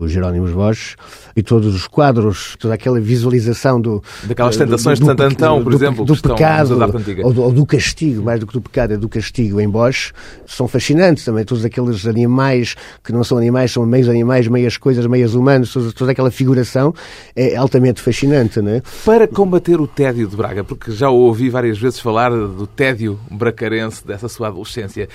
o 0.00 0.08
Jerónimos 0.08 0.50
Bosch, 0.50 0.96
e 1.36 1.42
todos 1.42 1.72
os 1.72 1.86
quadros, 1.86 2.56
toda 2.58 2.74
aquela 2.74 3.00
visualização 3.00 3.80
do... 3.80 4.02
Daquelas 4.24 4.56
tentações 4.56 4.98
do, 4.98 5.06
do, 5.06 5.14
de 5.14 5.22
Santantão, 5.22 5.62
por 5.62 5.72
exemplo, 5.72 6.04
do 6.04 6.20
pecado, 6.20 6.78
ou 7.22 7.32
do, 7.32 7.42
ou 7.42 7.52
do, 7.52 7.64
castigo, 7.64 8.22
mais 8.24 8.40
do 8.40 8.46
que 8.46 8.52
do 8.52 8.60
pecado, 8.60 8.94
é 8.94 8.96
do 8.96 9.08
castigo 9.08 9.60
em 9.60 9.68
Bosch, 9.68 10.12
são 10.46 10.66
fascinantes 10.66 11.24
também, 11.24 11.44
todos 11.44 11.64
aqueles 11.64 12.06
animais 12.06 12.74
que 13.04 13.12
não 13.12 13.22
são 13.22 13.38
animais, 13.38 13.70
são 13.70 13.86
meios 13.86 14.08
animais, 14.08 14.48
meias 14.48 14.76
coisas, 14.76 15.06
meias 15.06 15.34
humanos, 15.34 15.72
toda, 15.72 15.92
toda 15.92 16.12
aquela 16.12 16.30
figuração 16.30 16.92
é 17.36 17.56
altamente 17.72 18.02
fascinante, 18.02 18.60
não 18.60 18.72
é? 18.72 18.82
Para 19.04 19.26
combater 19.26 19.80
o 19.80 19.86
tédio 19.86 20.28
de 20.28 20.36
Braga, 20.36 20.62
porque 20.62 20.92
já 20.92 21.08
ouvi 21.08 21.48
várias 21.48 21.78
vezes 21.78 21.98
falar 21.98 22.30
do 22.30 22.66
tédio 22.66 23.18
bracarense 23.30 24.06
dessa 24.06 24.28
sua 24.28 24.48
adolescência. 24.48 25.08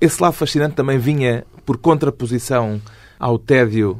Esse 0.00 0.20
lado 0.20 0.32
fascinante 0.32 0.74
também 0.74 0.98
vinha 0.98 1.44
por 1.64 1.78
contraposição 1.78 2.80
ao 3.20 3.38
tédio 3.38 3.96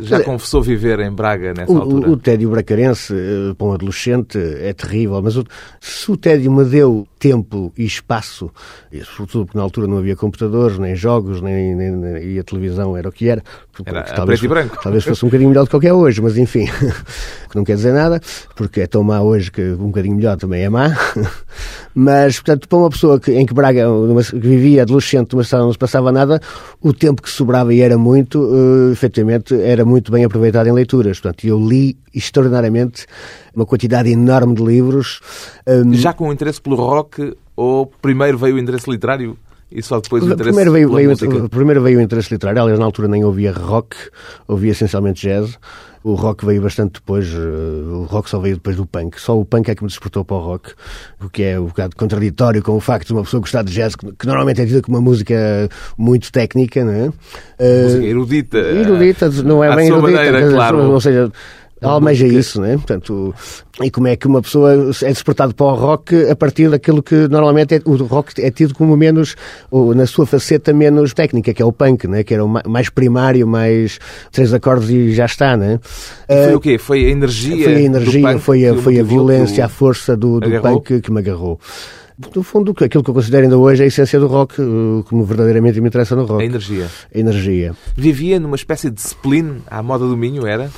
já 0.00 0.22
confessou 0.22 0.62
viver 0.62 1.00
em 1.00 1.10
Braga 1.10 1.52
nessa 1.52 1.72
o, 1.72 1.78
altura? 1.78 2.08
O, 2.08 2.12
o 2.12 2.16
tédio 2.16 2.50
bracarense 2.50 3.12
eh, 3.12 3.52
para 3.58 3.66
um 3.66 3.72
adolescente 3.72 4.38
é 4.38 4.72
terrível, 4.72 5.20
mas 5.20 5.36
o, 5.36 5.44
se 5.80 6.10
o 6.10 6.16
tédio 6.16 6.52
me 6.52 6.64
deu 6.64 7.06
tempo 7.20 7.70
e 7.76 7.84
espaço, 7.84 8.50
e 8.90 9.04
sobretudo 9.04 9.44
porque 9.44 9.58
na 9.58 9.62
altura 9.62 9.86
não 9.86 9.98
havia 9.98 10.16
computadores, 10.16 10.78
nem 10.78 10.96
jogos, 10.96 11.42
nem, 11.42 11.76
nem, 11.76 11.92
nem 11.92 12.24
e 12.24 12.38
a 12.38 12.42
televisão 12.42 12.96
era 12.96 13.10
o 13.10 13.12
que 13.12 13.28
era. 13.28 13.42
Era 13.84 14.02
talvez, 14.04 14.40
preto 14.40 14.44
e 14.44 14.48
branco. 14.48 14.78
Talvez 14.82 15.04
fosse 15.04 15.24
um 15.24 15.28
bocadinho 15.28 15.50
melhor 15.50 15.66
do 15.66 15.80
que 15.80 15.86
é 15.86 15.92
hoje, 15.92 16.22
mas 16.22 16.38
enfim, 16.38 16.64
que 17.50 17.54
não 17.54 17.62
quer 17.62 17.76
dizer 17.76 17.92
nada, 17.92 18.20
porque 18.56 18.80
é 18.80 18.86
tão 18.86 19.02
má 19.02 19.20
hoje 19.20 19.52
que 19.52 19.60
um 19.60 19.88
bocadinho 19.88 20.16
melhor 20.16 20.38
também 20.38 20.62
é 20.62 20.70
má. 20.70 20.88
Mas, 21.92 22.36
portanto, 22.36 22.68
para 22.68 22.78
uma 22.78 22.88
pessoa 22.88 23.18
que, 23.18 23.32
em 23.32 23.44
que 23.44 23.52
Braga 23.52 23.84
numa, 23.84 24.22
que 24.22 24.38
vivia 24.38 24.82
adolescente 24.82 25.32
numa 25.32 25.42
cidade 25.42 25.64
não 25.64 25.72
se 25.72 25.78
passava 25.78 26.12
nada, 26.12 26.40
o 26.80 26.92
tempo 26.92 27.20
que 27.20 27.28
sobrava 27.28 27.74
e 27.74 27.80
era 27.80 27.98
muito, 27.98 28.40
uh, 28.40 28.92
efetivamente, 28.92 29.60
era 29.60 29.84
muito 29.84 30.12
bem 30.12 30.24
aproveitado 30.24 30.68
em 30.68 30.72
leituras. 30.72 31.18
Portanto, 31.18 31.44
eu 31.44 31.58
li 31.58 31.98
extraordinariamente 32.14 33.06
uma 33.54 33.66
quantidade 33.66 34.10
enorme 34.10 34.54
de 34.54 34.62
livros. 34.62 35.20
Um... 35.66 35.92
Já 35.94 36.12
com 36.12 36.32
interesse 36.32 36.60
pelo 36.60 36.76
rock 36.76 37.09
ou 37.56 37.86
primeiro 37.86 38.38
veio 38.38 38.56
o 38.56 38.58
interesse 38.58 38.90
literário? 38.90 39.36
E 39.72 39.82
só 39.82 40.00
depois 40.00 40.24
o 40.24 40.26
interesse 40.26 40.42
primeiro 40.44 40.72
veio, 40.72 41.14
veio, 41.14 41.48
Primeiro 41.48 41.80
veio 41.80 41.98
o 42.00 42.02
interesse 42.02 42.32
literário. 42.32 42.60
Aliás, 42.60 42.78
na 42.78 42.84
altura 42.84 43.06
nem 43.06 43.24
ouvia 43.24 43.52
rock, 43.52 43.96
ouvia 44.48 44.72
essencialmente 44.72 45.28
jazz. 45.28 45.56
O 46.02 46.14
rock 46.14 46.46
veio 46.46 46.62
bastante 46.62 46.94
depois, 46.94 47.28
eh, 47.28 47.38
o 47.38 48.04
rock 48.04 48.28
só 48.30 48.40
veio 48.40 48.56
depois 48.56 48.74
do 48.74 48.86
punk. 48.86 49.20
Só 49.20 49.38
o 49.38 49.44
punk 49.44 49.68
é 49.68 49.74
que 49.74 49.82
me 49.82 49.88
despertou 49.88 50.24
para 50.24 50.36
o 50.36 50.40
rock, 50.40 50.72
o 51.22 51.28
que 51.28 51.42
é 51.42 51.60
um 51.60 51.66
bocado 51.66 51.94
contraditório 51.94 52.62
com 52.62 52.72
o 52.72 52.80
facto 52.80 53.08
de 53.08 53.12
uma 53.12 53.22
pessoa 53.22 53.40
gostar 53.40 53.62
de 53.62 53.72
jazz, 53.72 53.94
que 53.94 54.26
normalmente 54.26 54.62
é 54.62 54.66
tida 54.66 54.80
como 54.80 54.96
uma 54.96 55.02
música 55.02 55.68
muito 55.98 56.32
técnica, 56.32 56.82
não 56.82 56.92
é? 56.92 57.04
Música 57.82 58.06
erudita. 58.06 58.58
Erudita, 58.58 59.28
não 59.44 59.62
é 59.62 59.76
bem 59.76 59.88
erudita. 59.88 60.16
Maneira, 60.16 60.50
claro. 60.50 60.90
Ou 60.90 61.00
seja, 61.00 61.30
almeja 61.88 62.26
isso, 62.26 62.60
né? 62.60 62.74
Portanto, 62.76 63.34
e 63.82 63.90
como 63.90 64.08
é 64.08 64.16
que 64.16 64.26
uma 64.26 64.42
pessoa 64.42 64.72
é 65.02 65.08
despertada 65.08 65.54
para 65.54 65.66
o 65.66 65.74
rock 65.74 66.28
a 66.28 66.36
partir 66.36 66.70
daquilo 66.70 67.02
que 67.02 67.28
normalmente 67.28 67.76
é, 67.76 67.82
o 67.84 67.96
rock 67.96 68.40
é 68.40 68.50
tido 68.50 68.74
como 68.74 68.96
menos, 68.96 69.34
ou 69.70 69.94
na 69.94 70.06
sua 70.06 70.26
faceta 70.26 70.72
menos 70.72 71.14
técnica, 71.14 71.54
que 71.54 71.62
é 71.62 71.64
o 71.64 71.72
punk, 71.72 72.06
né? 72.06 72.22
Que 72.22 72.34
era 72.34 72.44
o 72.44 72.48
mais 72.68 72.88
primário, 72.88 73.46
mais 73.46 73.98
três 74.30 74.52
acordes 74.52 74.90
e 74.90 75.12
já 75.12 75.24
está, 75.24 75.56
né? 75.56 75.80
E 76.28 76.44
foi 76.44 76.54
uh, 76.54 76.56
o 76.56 76.60
quê? 76.60 76.78
Foi 76.78 77.04
a 77.04 77.08
energia? 77.08 77.64
Foi 77.64 77.74
a 77.74 77.80
energia, 77.80 78.38
foi 78.38 78.66
a, 78.66 78.74
foi 78.76 79.00
a 79.00 79.02
violência, 79.02 79.64
a 79.64 79.68
força 79.68 80.16
do, 80.16 80.40
do 80.40 80.60
punk 80.60 81.00
que 81.00 81.10
me 81.10 81.20
agarrou 81.20 81.58
no 82.34 82.42
fundo, 82.42 82.72
aquilo 82.72 83.02
que 83.02 83.10
eu 83.10 83.14
considero 83.14 83.44
ainda 83.44 83.56
hoje 83.56 83.82
é 83.82 83.84
a 83.84 83.88
essência 83.88 84.20
do 84.20 84.26
rock, 84.26 84.56
como 85.08 85.24
verdadeiramente 85.24 85.80
me 85.80 85.88
interessa 85.88 86.14
no 86.14 86.24
rock. 86.24 86.42
A 86.42 86.44
energia. 86.44 86.86
A 87.14 87.18
energia. 87.18 87.74
Vivia 87.96 88.38
numa 88.38 88.56
espécie 88.56 88.90
de 88.90 89.00
spleen 89.00 89.62
à 89.66 89.82
moda 89.82 90.06
do 90.06 90.16
Minho, 90.16 90.46
era? 90.46 90.70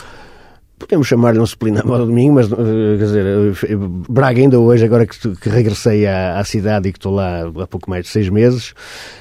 Podemos 0.82 1.06
chamar-lhe 1.06 1.38
um 1.38 1.44
disciplina 1.44 1.80
à 1.80 1.84
moda 1.84 2.04
domingo, 2.04 2.34
mas, 2.34 2.50
eh, 2.50 2.96
quer 2.98 3.04
dizer, 3.04 3.76
Braga 4.08 4.40
ainda 4.40 4.58
hoje, 4.58 4.84
agora 4.84 5.06
que, 5.06 5.36
que 5.36 5.48
regressei 5.48 6.06
à, 6.06 6.38
à, 6.38 6.44
cidade 6.44 6.88
e 6.88 6.92
que 6.92 6.98
estou 6.98 7.14
lá 7.14 7.50
há 7.60 7.66
pouco 7.66 7.88
mais 7.88 8.04
de 8.04 8.10
seis 8.10 8.28
meses, 8.28 8.74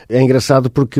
é 0.09 0.21
engraçado 0.21 0.69
porque 0.69 0.99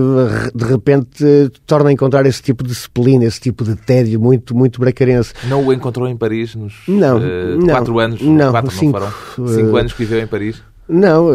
de 0.54 0.66
repente 0.66 1.52
torna 1.66 1.90
a 1.90 1.94
encontrar 1.94 2.26
esse 2.26 2.42
tipo 2.42 2.64
de 2.64 2.70
disciplina, 2.70 3.26
esse 3.26 3.40
tipo 3.40 3.64
de 3.64 3.76
tédio 3.76 4.20
muito, 4.20 4.56
muito 4.56 4.80
bracarense. 4.80 5.34
Não 5.48 5.66
o 5.66 5.74
encontrou 5.74 6.08
em 6.08 6.16
Paris 6.16 6.56
nos 6.56 6.74
não, 6.88 7.18
uh, 7.18 7.58
não, 7.58 7.68
quatro 7.68 8.00
anos? 8.00 8.22
Não, 8.22 8.52
quatro 8.52 8.72
cinco, 8.72 9.00
não 9.00 9.12
foram? 9.12 9.48
Cinco 9.48 9.76
anos 9.76 9.94
que 9.94 10.00
viveu 10.00 10.20
em 10.22 10.28
Paris? 10.28 10.62
Não, 10.88 11.28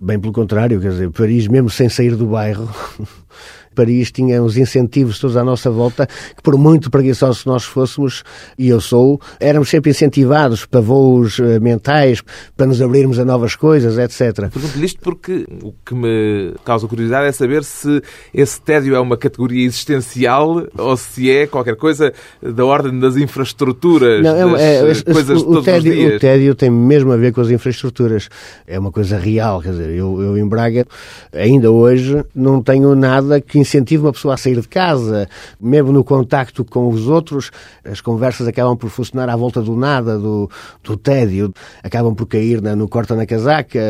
bem 0.00 0.20
pelo 0.20 0.32
contrário, 0.32 0.80
quer 0.80 0.90
dizer, 0.90 1.10
Paris 1.10 1.48
mesmo 1.48 1.68
sem 1.68 1.88
sair 1.88 2.14
do 2.14 2.26
bairro 2.26 2.68
Paris 3.72 4.10
tinha 4.10 4.42
os 4.42 4.56
incentivos 4.56 5.18
todos 5.18 5.36
à 5.36 5.44
nossa 5.44 5.70
volta, 5.70 6.06
que 6.06 6.42
por 6.42 6.56
muito 6.56 6.90
preguiçosos 6.90 7.44
nós 7.44 7.64
fôssemos, 7.64 8.22
e 8.58 8.68
eu 8.68 8.80
sou, 8.80 9.20
éramos 9.40 9.68
sempre 9.68 9.90
incentivados 9.90 10.64
para 10.66 10.80
voos 10.80 11.38
eh, 11.38 11.58
mentais, 11.60 12.22
para 12.56 12.66
nos 12.66 12.80
abrirmos 12.80 13.18
a 13.18 13.24
novas 13.24 13.54
coisas, 13.54 13.98
etc. 13.98 14.50
Pergunto-lhe 14.50 14.86
isto 14.86 15.00
porque 15.00 15.46
o 15.62 15.72
que 15.84 15.94
me 15.94 16.54
causa 16.64 16.86
curiosidade 16.86 17.26
é 17.26 17.32
saber 17.32 17.64
se 17.64 18.02
esse 18.32 18.60
tédio 18.60 18.94
é 18.94 19.00
uma 19.00 19.16
categoria 19.16 19.64
existencial 19.64 20.66
ou 20.76 20.96
se 20.96 21.30
é 21.30 21.46
qualquer 21.46 21.76
coisa 21.76 22.12
da 22.42 22.64
ordem 22.64 22.98
das 22.98 23.16
infraestruturas, 23.16 24.22
Não, 24.22 24.56
é, 24.56 24.82
das 24.82 25.00
é, 25.00 25.12
coisas 25.12 25.38
o, 25.38 25.40
de 25.40 25.44
todos 25.44 25.64
tédio, 25.64 25.92
os 25.92 25.98
dias. 25.98 26.16
O 26.16 26.18
tédio 26.18 26.54
tem 26.54 26.70
mesmo 26.70 27.12
a 27.12 27.16
ver 27.16 27.32
com 27.32 27.40
as 27.40 27.50
infraestruturas. 27.50 28.28
É 28.66 28.78
uma 28.78 28.90
coisa 28.90 29.18
real, 29.18 29.60
quer 29.60 29.70
dizer, 29.70 29.90
eu, 29.90 30.20
eu 30.20 30.38
em 30.38 30.46
Braga, 30.46 30.86
ainda 31.32 31.70
hoje, 31.70 32.24
não 32.34 32.62
tenho 32.62 32.94
nada 32.94 33.40
que 33.40 33.58
incentiva 33.62 34.06
uma 34.06 34.12
pessoa 34.12 34.34
a 34.34 34.36
sair 34.36 34.60
de 34.60 34.68
casa, 34.68 35.28
mesmo 35.60 35.92
no 35.92 36.04
contacto 36.04 36.64
com 36.64 36.88
os 36.88 37.08
outros, 37.08 37.50
as 37.84 38.00
conversas 38.00 38.46
acabam 38.46 38.76
por 38.76 38.90
funcionar 38.90 39.28
à 39.28 39.36
volta 39.36 39.62
do 39.62 39.74
nada, 39.74 40.18
do, 40.18 40.50
do 40.82 40.96
tédio, 40.96 41.52
acabam 41.82 42.14
por 42.14 42.26
cair 42.26 42.60
na, 42.60 42.76
no 42.76 42.88
corta 42.88 43.16
na 43.16 43.26
casaca, 43.26 43.80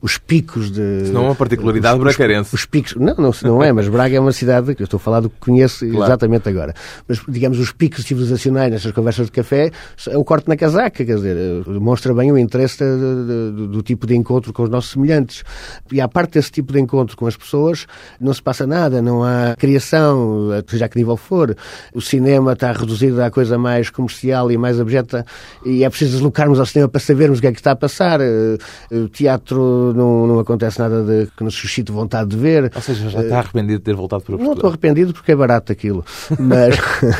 os 0.00 0.18
picos 0.18 0.70
de... 0.70 1.02
Isso 1.02 1.12
não 1.12 1.24
é 1.24 1.26
uma 1.26 1.34
particularidade 1.34 1.98
os, 1.98 2.04
bracarense. 2.04 2.54
Os, 2.54 2.60
os, 2.60 2.66
picos, 2.66 2.94
não, 2.94 3.14
não, 3.16 3.32
não 3.42 3.62
é, 3.62 3.72
mas 3.72 3.88
Braga 3.88 4.16
é 4.16 4.20
uma 4.20 4.32
cidade 4.32 4.74
que 4.74 4.82
eu 4.82 4.84
estou 4.84 4.98
a 4.98 5.00
falar 5.00 5.20
do 5.20 5.30
que 5.30 5.36
conheço 5.40 5.86
claro. 5.86 6.04
exatamente 6.04 6.48
agora. 6.48 6.74
Mas, 7.08 7.20
digamos, 7.28 7.58
os 7.58 7.72
picos 7.72 8.04
civilizacionais 8.04 8.70
nestas 8.70 8.92
conversas 8.92 9.26
de 9.26 9.32
café 9.32 9.70
é 10.08 10.16
o 10.16 10.24
corte 10.24 10.48
na 10.48 10.56
casaca, 10.56 11.04
quer 11.04 11.14
dizer, 11.16 11.64
demonstra 11.64 12.14
bem 12.14 12.30
o 12.30 12.38
interesse 12.38 12.78
de, 12.78 13.66
do 13.68 13.82
tipo 13.82 14.06
de 14.06 14.14
encontro 14.14 14.52
com 14.52 14.62
os 14.62 14.70
nossos 14.70 14.90
semelhantes. 14.92 15.42
E 15.90 16.00
à 16.00 16.08
parte 16.08 16.34
desse 16.34 16.50
tipo 16.50 16.72
de 16.72 16.80
encontro 16.80 17.16
com 17.16 17.26
as 17.26 17.36
pessoas, 17.36 17.86
não 18.20 18.32
se 18.32 18.42
passa 18.42 18.66
nada, 18.66 19.00
não 19.06 19.24
há 19.24 19.54
criação, 19.56 20.48
seja 20.66 20.84
a 20.84 20.88
que 20.88 20.98
nível 20.98 21.16
for. 21.16 21.56
O 21.94 22.00
cinema 22.00 22.52
está 22.52 22.72
reduzido 22.72 23.22
à 23.22 23.30
coisa 23.30 23.56
mais 23.56 23.88
comercial 23.88 24.50
e 24.50 24.58
mais 24.58 24.80
abjeta 24.80 25.24
e 25.64 25.84
é 25.84 25.88
preciso 25.88 26.12
deslocarmos 26.12 26.58
ao 26.60 26.66
cinema 26.66 26.88
para 26.88 27.00
sabermos 27.00 27.38
o 27.38 27.40
que 27.40 27.46
é 27.46 27.52
que 27.52 27.58
está 27.58 27.70
a 27.70 27.76
passar. 27.76 28.20
Eh, 28.20 28.58
o 28.90 29.08
teatro 29.08 29.94
não, 29.94 30.26
não 30.26 30.38
acontece 30.38 30.78
nada 30.78 31.02
de, 31.02 31.30
que 31.36 31.44
nos 31.44 31.54
suscite 31.54 31.92
vontade 31.92 32.30
de 32.30 32.36
ver. 32.36 32.70
Ou 32.74 32.82
seja, 32.82 33.08
já 33.08 33.22
está 33.22 33.38
arrependido 33.38 33.78
de 33.78 33.84
ter 33.84 33.94
voltado 33.94 34.22
para 34.22 34.32
Portugal? 34.32 34.46
Não 34.46 34.54
estou 34.54 34.68
arrependido 34.68 35.12
porque 35.12 35.32
é 35.32 35.36
barato 35.36 35.72
aquilo. 35.72 36.04
Mas, 36.38 36.76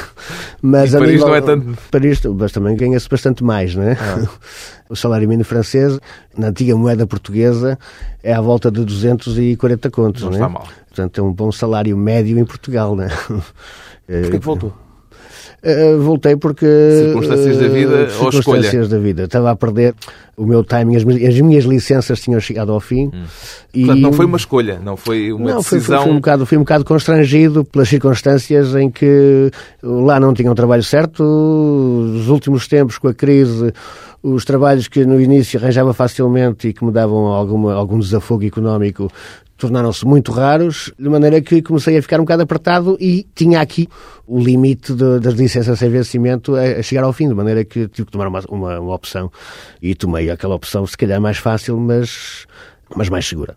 mas 0.62 0.92
Paris 0.92 1.10
nível, 1.10 1.28
não 1.28 1.34
é 1.34 1.40
tanto... 1.40 1.78
Paris, 1.90 2.20
mas 2.22 2.52
também 2.52 2.76
ganha-se 2.76 3.08
bastante 3.08 3.42
mais, 3.42 3.74
não 3.74 3.82
é? 3.82 3.96
Ah. 4.00 4.28
O 4.88 4.96
salário 4.96 5.28
mínimo 5.28 5.44
francês, 5.44 5.98
na 6.36 6.48
antiga 6.48 6.76
moeda 6.76 7.06
portuguesa, 7.06 7.78
é 8.22 8.32
à 8.32 8.40
volta 8.40 8.70
de 8.70 8.84
240 8.84 9.90
contos. 9.90 10.22
Não, 10.22 10.30
não 10.30 10.36
é? 10.36 10.40
está 10.40 10.48
mal. 10.48 10.68
Portanto, 10.88 11.18
é 11.18 11.22
um 11.22 11.32
bom 11.32 11.52
salário 11.52 11.96
médio 11.96 12.38
em 12.38 12.44
Portugal, 12.44 12.94
não 12.96 13.04
é? 13.04 13.08
Porquê 14.06 14.38
que 14.38 14.44
voltou? 14.44 14.72
Uh, 15.66 16.00
voltei 16.00 16.36
porque. 16.36 16.66
Circunstâncias 16.66 17.58
da 17.58 17.68
vida 17.68 17.94
uh, 17.94 18.24
ou 18.24 18.32
Circunstâncias 18.32 18.84
escolha? 18.84 18.88
da 18.88 18.98
vida. 18.98 19.24
Estava 19.24 19.50
a 19.50 19.56
perder 19.56 19.94
o 20.36 20.46
meu 20.46 20.62
timing, 20.62 20.96
as, 20.96 21.02
as 21.02 21.40
minhas 21.40 21.64
licenças 21.64 22.20
tinham 22.20 22.38
chegado 22.38 22.70
ao 22.70 22.78
fim. 22.78 23.10
Hum. 23.12 23.24
E... 23.74 23.80
Portanto, 23.80 24.00
não 24.00 24.12
foi 24.12 24.26
uma 24.26 24.36
escolha, 24.36 24.78
não 24.78 24.96
foi 24.96 25.32
uma 25.32 25.50
não, 25.50 25.56
decisão. 25.58 25.98
Fui, 25.98 26.04
fui, 26.04 26.12
um 26.12 26.16
bocado, 26.16 26.46
fui 26.46 26.58
um 26.58 26.60
bocado 26.60 26.84
constrangido 26.84 27.64
pelas 27.64 27.88
circunstâncias 27.88 28.76
em 28.76 28.90
que 28.90 29.50
lá 29.82 30.20
não 30.20 30.32
tinham 30.34 30.54
trabalho 30.54 30.84
certo. 30.84 31.24
Nos 31.24 32.28
últimos 32.28 32.68
tempos, 32.68 32.98
com 32.98 33.08
a 33.08 33.14
crise, 33.14 33.72
os 34.22 34.44
trabalhos 34.44 34.88
que 34.88 35.04
no 35.04 35.20
início 35.20 35.58
arranjava 35.58 35.92
facilmente 35.92 36.68
e 36.68 36.72
que 36.72 36.84
me 36.84 36.92
davam 36.92 37.26
alguma, 37.26 37.74
algum 37.74 37.98
desafogo 37.98 38.44
económico 38.44 39.10
tornaram-se 39.56 40.04
muito 40.04 40.32
raros, 40.32 40.92
de 40.98 41.08
maneira 41.08 41.40
que 41.40 41.62
comecei 41.62 41.96
a 41.96 42.02
ficar 42.02 42.20
um 42.20 42.24
bocado 42.24 42.42
apertado 42.42 42.96
e 43.00 43.26
tinha 43.34 43.60
aqui 43.60 43.88
o 44.26 44.38
limite 44.38 44.92
de, 44.92 45.18
das 45.18 45.34
licenças 45.34 45.78
sem 45.78 45.88
vencimento 45.88 46.54
a, 46.54 46.62
a, 46.62 46.82
chegar 46.82 47.04
ao 47.04 47.12
fim, 47.12 47.28
de 47.28 47.34
maneira 47.34 47.64
que 47.64 47.88
tive 47.88 48.06
que 48.06 48.12
tomar 48.12 48.28
uma, 48.28 48.42
uma, 48.48 48.80
uma 48.80 48.94
opção 48.94 49.30
e 49.80 49.94
tomei 49.94 50.30
aquela 50.30 50.54
opção, 50.54 50.86
se 50.86 50.96
calhar 50.96 51.20
mais 51.20 51.38
fácil, 51.38 51.78
mas, 51.78 52.46
mas 52.94 53.08
mais 53.08 53.26
segura. 53.26 53.56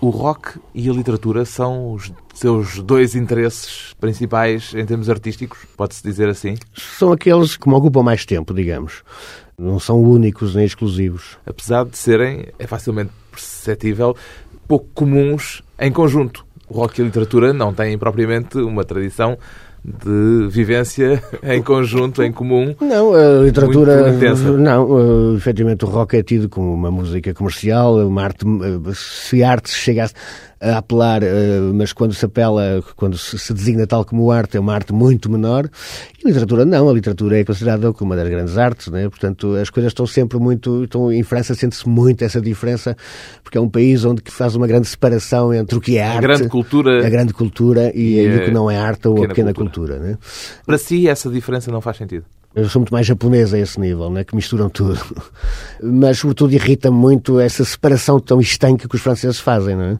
O 0.00 0.10
rock 0.10 0.60
e 0.72 0.88
a 0.88 0.92
literatura 0.92 1.44
são 1.44 1.94
os 1.94 2.12
seus 2.32 2.80
dois 2.80 3.16
interesses 3.16 3.94
principais 3.98 4.72
em 4.74 4.86
termos 4.86 5.10
artísticos, 5.10 5.58
pode-se 5.76 6.02
dizer 6.04 6.28
assim? 6.28 6.54
São 6.76 7.10
aqueles 7.10 7.56
que 7.56 7.68
me 7.68 7.74
ocupam 7.74 8.02
mais 8.02 8.24
tempo, 8.24 8.54
digamos. 8.54 9.02
Não 9.58 9.80
são 9.80 10.00
únicos 10.00 10.54
nem 10.54 10.64
exclusivos. 10.64 11.36
Apesar 11.44 11.84
de 11.84 11.98
serem, 11.98 12.46
é 12.58 12.66
facilmente 12.66 13.10
perceptível, 13.30 14.16
pouco 14.68 14.86
comuns 14.94 15.62
em 15.78 15.90
conjunto. 15.90 16.46
O 16.68 16.74
rock 16.74 17.00
e 17.00 17.02
a 17.02 17.06
literatura 17.06 17.52
não 17.52 17.72
têm 17.72 17.98
propriamente 17.98 18.58
uma 18.58 18.84
tradição 18.84 19.38
de 19.84 20.48
vivência 20.48 21.22
em 21.42 21.62
conjunto, 21.62 22.22
em 22.22 22.30
comum. 22.30 22.74
Não, 22.80 23.14
a 23.14 23.42
literatura. 23.42 24.12
Não, 24.12 25.34
efetivamente 25.36 25.84
o 25.84 25.88
rock 25.88 26.16
é 26.16 26.22
tido 26.22 26.48
como 26.48 26.72
uma 26.72 26.90
música 26.90 27.32
comercial, 27.32 27.96
uma 28.06 28.24
arte. 28.24 28.44
Se 28.94 29.42
a 29.42 29.50
arte 29.50 29.70
chegasse 29.70 30.14
a 30.60 30.78
apelar, 30.78 31.22
eh, 31.22 31.60
mas 31.72 31.92
quando 31.92 32.12
se 32.12 32.24
apela, 32.24 32.82
quando 32.96 33.16
se 33.16 33.52
designa 33.52 33.86
tal 33.86 34.04
como 34.04 34.30
arte, 34.30 34.56
é 34.56 34.60
uma 34.60 34.74
arte 34.74 34.92
muito 34.92 35.30
menor. 35.30 35.68
E 36.18 36.26
a 36.26 36.28
literatura 36.28 36.64
não, 36.64 36.88
a 36.88 36.92
literatura 36.92 37.38
é 37.38 37.44
considerada 37.44 37.92
como 37.92 38.10
uma 38.10 38.16
das 38.16 38.28
grandes 38.28 38.58
artes, 38.58 38.88
né? 38.88 39.08
portanto 39.08 39.54
as 39.54 39.70
coisas 39.70 39.90
estão 39.90 40.06
sempre 40.06 40.38
muito. 40.38 40.84
Estão, 40.84 41.12
em 41.12 41.22
França 41.22 41.54
sente-se 41.54 41.88
muito 41.88 42.24
essa 42.24 42.40
diferença, 42.40 42.96
porque 43.42 43.56
é 43.56 43.60
um 43.60 43.68
país 43.68 44.04
onde 44.04 44.22
faz 44.30 44.54
uma 44.54 44.66
grande 44.66 44.88
separação 44.88 45.54
entre 45.54 45.78
o 45.78 45.80
que 45.80 45.96
é 45.96 46.04
arte, 46.04 46.18
a 46.18 46.20
grande 46.20 46.48
cultura, 46.48 47.06
a 47.06 47.10
grande 47.10 47.32
cultura 47.32 47.92
e, 47.94 48.18
e 48.18 48.36
o 48.36 48.44
que 48.44 48.50
não 48.50 48.70
é 48.70 48.76
arte 48.76 49.08
ou 49.08 49.24
a 49.24 49.28
pequena 49.28 49.54
cultura. 49.54 49.94
cultura 49.94 50.12
né? 50.12 50.18
Para 50.66 50.78
si, 50.78 51.08
essa 51.08 51.30
diferença 51.30 51.70
não 51.70 51.80
faz 51.80 51.96
sentido? 51.96 52.24
Eu 52.58 52.68
sou 52.68 52.80
muito 52.80 52.92
mais 52.92 53.06
japonês 53.06 53.54
a 53.54 53.58
esse 53.58 53.78
nível, 53.78 54.10
né? 54.10 54.24
que 54.24 54.34
misturam 54.34 54.68
tudo. 54.68 54.98
Mas, 55.80 56.18
sobretudo, 56.18 56.52
irrita 56.52 56.90
muito 56.90 57.38
essa 57.38 57.64
separação 57.64 58.18
tão 58.18 58.40
estanque 58.40 58.88
que 58.88 58.96
os 58.96 59.00
franceses 59.00 59.38
fazem. 59.38 59.76
Não 59.76 59.84
é? 59.84 59.98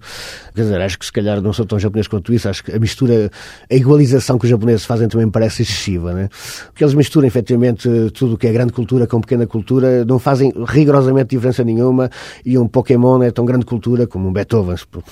Quer 0.57 0.63
dizer, 0.63 0.81
acho 0.81 0.99
que 0.99 1.07
se 1.07 1.13
calhar 1.13 1.41
não 1.41 1.53
sou 1.53 1.65
tão 1.65 1.79
japonês 1.79 2.09
quanto 2.09 2.35
isso. 2.35 2.49
Acho 2.49 2.65
que 2.65 2.73
a 2.73 2.79
mistura, 2.81 3.31
a 3.71 3.75
igualização 3.75 4.37
que 4.37 4.45
os 4.45 4.51
japoneses 4.51 4.85
fazem 4.85 5.07
também 5.07 5.27
me 5.27 5.31
parece 5.31 5.63
excessiva. 5.63 6.13
Né? 6.13 6.29
Porque 6.67 6.83
eles 6.83 6.95
misturam, 6.95 7.29
efetivamente, 7.29 7.89
tudo 8.13 8.35
o 8.35 8.37
que 8.37 8.49
é 8.49 8.53
grande 8.53 8.73
cultura 8.73 9.07
com 9.07 9.21
pequena 9.21 9.47
cultura, 9.47 10.05
não 10.05 10.19
fazem 10.19 10.53
rigorosamente 10.67 11.29
diferença 11.29 11.63
nenhuma. 11.63 12.11
E 12.45 12.59
um 12.59 12.67
Pokémon 12.67 13.23
é 13.23 13.31
tão 13.31 13.45
grande 13.45 13.67
cultura 13.67 14.05
como 14.05 14.29
um 14.29 14.33
Beethoven. 14.33 14.75
Por, 14.91 15.05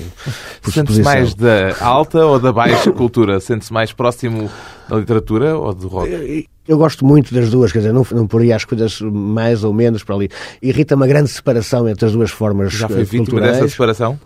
por 0.63 0.73
Sente-se 0.73 1.01
mais 1.01 1.33
da 1.33 1.77
alta 1.81 2.27
ou 2.27 2.41
da 2.41 2.53
baixa 2.53 2.91
cultura? 2.91 3.39
Sente-se 3.39 3.73
mais 3.73 3.93
próximo 3.93 4.51
da 4.89 4.97
literatura 4.97 5.57
ou 5.57 5.73
do 5.73 5.87
rock? 5.87 6.49
Eu 6.69 6.79
gosto 6.79 7.05
muito 7.05 7.33
das 7.33 7.51
duas, 7.51 7.71
quer 7.71 7.79
dizer, 7.79 7.93
não, 7.93 8.07
não 8.13 8.27
poria 8.27 8.57
as 8.57 8.65
coisas 8.65 9.01
mais 9.01 9.63
ou 9.63 9.73
menos 9.73 10.03
para 10.03 10.15
ali. 10.15 10.29
Irrita-me 10.61 11.05
a 11.05 11.07
grande 11.07 11.29
separação 11.29 11.89
entre 11.89 12.07
as 12.07 12.13
duas 12.13 12.31
formas 12.31 12.73
Já 12.73 12.89
foi 12.89 13.05
vítima 13.05 13.25
culturais. 13.25 13.57
dessa 13.57 13.69
separação? 13.69 14.19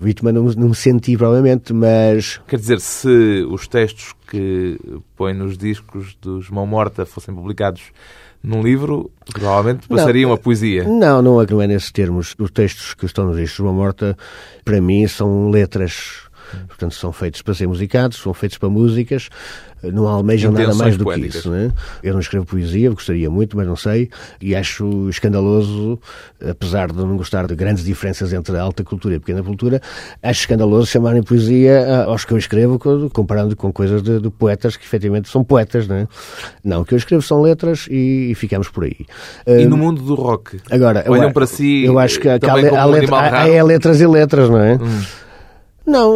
Vítima 0.00 0.30
não, 0.30 0.44
não 0.44 0.68
me 0.68 0.74
senti, 0.74 1.16
provavelmente, 1.16 1.72
mas... 1.72 2.40
Quer 2.46 2.56
dizer, 2.56 2.80
se 2.80 3.44
os 3.50 3.66
textos 3.66 4.14
que 4.28 4.78
põe 5.16 5.34
nos 5.34 5.58
discos 5.58 6.16
dos 6.22 6.48
Mão 6.50 6.66
Morta 6.66 7.04
fossem 7.04 7.34
publicados 7.34 7.82
num 8.42 8.62
livro, 8.62 9.10
provavelmente 9.32 9.88
passariam 9.88 10.28
não, 10.28 10.36
a 10.36 10.38
poesia. 10.38 10.84
Não, 10.84 11.20
não, 11.20 11.44
não 11.44 11.62
é 11.62 11.66
nesses 11.66 11.90
termos. 11.90 12.36
Os 12.38 12.50
textos 12.52 12.94
que 12.94 13.06
estão 13.06 13.26
nos 13.26 13.36
discos 13.36 13.58
Mão 13.58 13.74
Morta, 13.74 14.16
para 14.64 14.80
mim, 14.80 15.06
são 15.08 15.50
letras 15.50 16.27
Portanto, 16.66 16.94
são 16.94 17.12
feitos 17.12 17.42
para 17.42 17.54
ser 17.54 17.66
musicados, 17.66 18.18
são 18.18 18.34
feitos 18.34 18.58
para 18.58 18.68
músicas, 18.68 19.28
não 19.82 20.06
almejam 20.08 20.52
nada 20.52 20.74
mais 20.74 20.96
do 20.96 21.04
poéticas. 21.04 21.32
que 21.32 21.38
isso. 21.38 21.50
Não 21.50 21.56
é? 21.56 21.72
Eu 22.02 22.12
não 22.12 22.20
escrevo 22.20 22.44
poesia, 22.44 22.90
gostaria 22.90 23.30
muito, 23.30 23.56
mas 23.56 23.66
não 23.66 23.76
sei, 23.76 24.10
e 24.40 24.54
acho 24.54 25.08
escandaloso, 25.08 25.98
apesar 26.44 26.90
de 26.90 26.98
não 26.98 27.16
gostar 27.16 27.46
de 27.46 27.54
grandes 27.54 27.84
diferenças 27.84 28.32
entre 28.32 28.56
a 28.56 28.62
alta 28.62 28.82
cultura 28.82 29.14
e 29.14 29.16
a 29.16 29.20
pequena 29.20 29.42
cultura, 29.42 29.80
acho 30.22 30.40
escandaloso 30.40 30.86
chamarem 30.86 31.22
poesia 31.22 32.04
aos 32.04 32.24
que 32.24 32.32
eu 32.32 32.38
escrevo, 32.38 32.78
comparando 33.12 33.54
com 33.54 33.72
coisas 33.72 34.02
de, 34.02 34.20
de 34.20 34.30
poetas 34.30 34.76
que 34.76 34.84
efetivamente 34.84 35.28
são 35.28 35.44
poetas. 35.44 35.86
Não, 35.86 35.96
é? 35.96 36.08
não, 36.64 36.82
o 36.82 36.84
que 36.84 36.94
eu 36.94 36.98
escrevo 36.98 37.22
são 37.22 37.40
letras 37.40 37.86
e, 37.90 38.30
e 38.30 38.34
ficamos 38.34 38.68
por 38.68 38.84
aí. 38.84 39.06
E 39.46 39.66
um, 39.66 39.70
no 39.70 39.76
mundo 39.76 40.02
do 40.02 40.14
rock? 40.14 40.60
Agora, 40.70 41.04
olham 41.06 41.24
eu, 41.24 41.32
para 41.32 41.46
si. 41.46 41.84
Eu 41.84 41.98
acho 41.98 42.20
que 42.20 42.28
há, 42.28 42.34
há, 42.34 42.84
letra, 42.84 43.42
há, 43.42 43.48
é 43.48 43.62
letras 43.62 44.00
e 44.00 44.06
letras, 44.06 44.48
não 44.48 44.58
é? 44.58 44.74
Hum. 44.74 45.02
Não, 45.88 46.14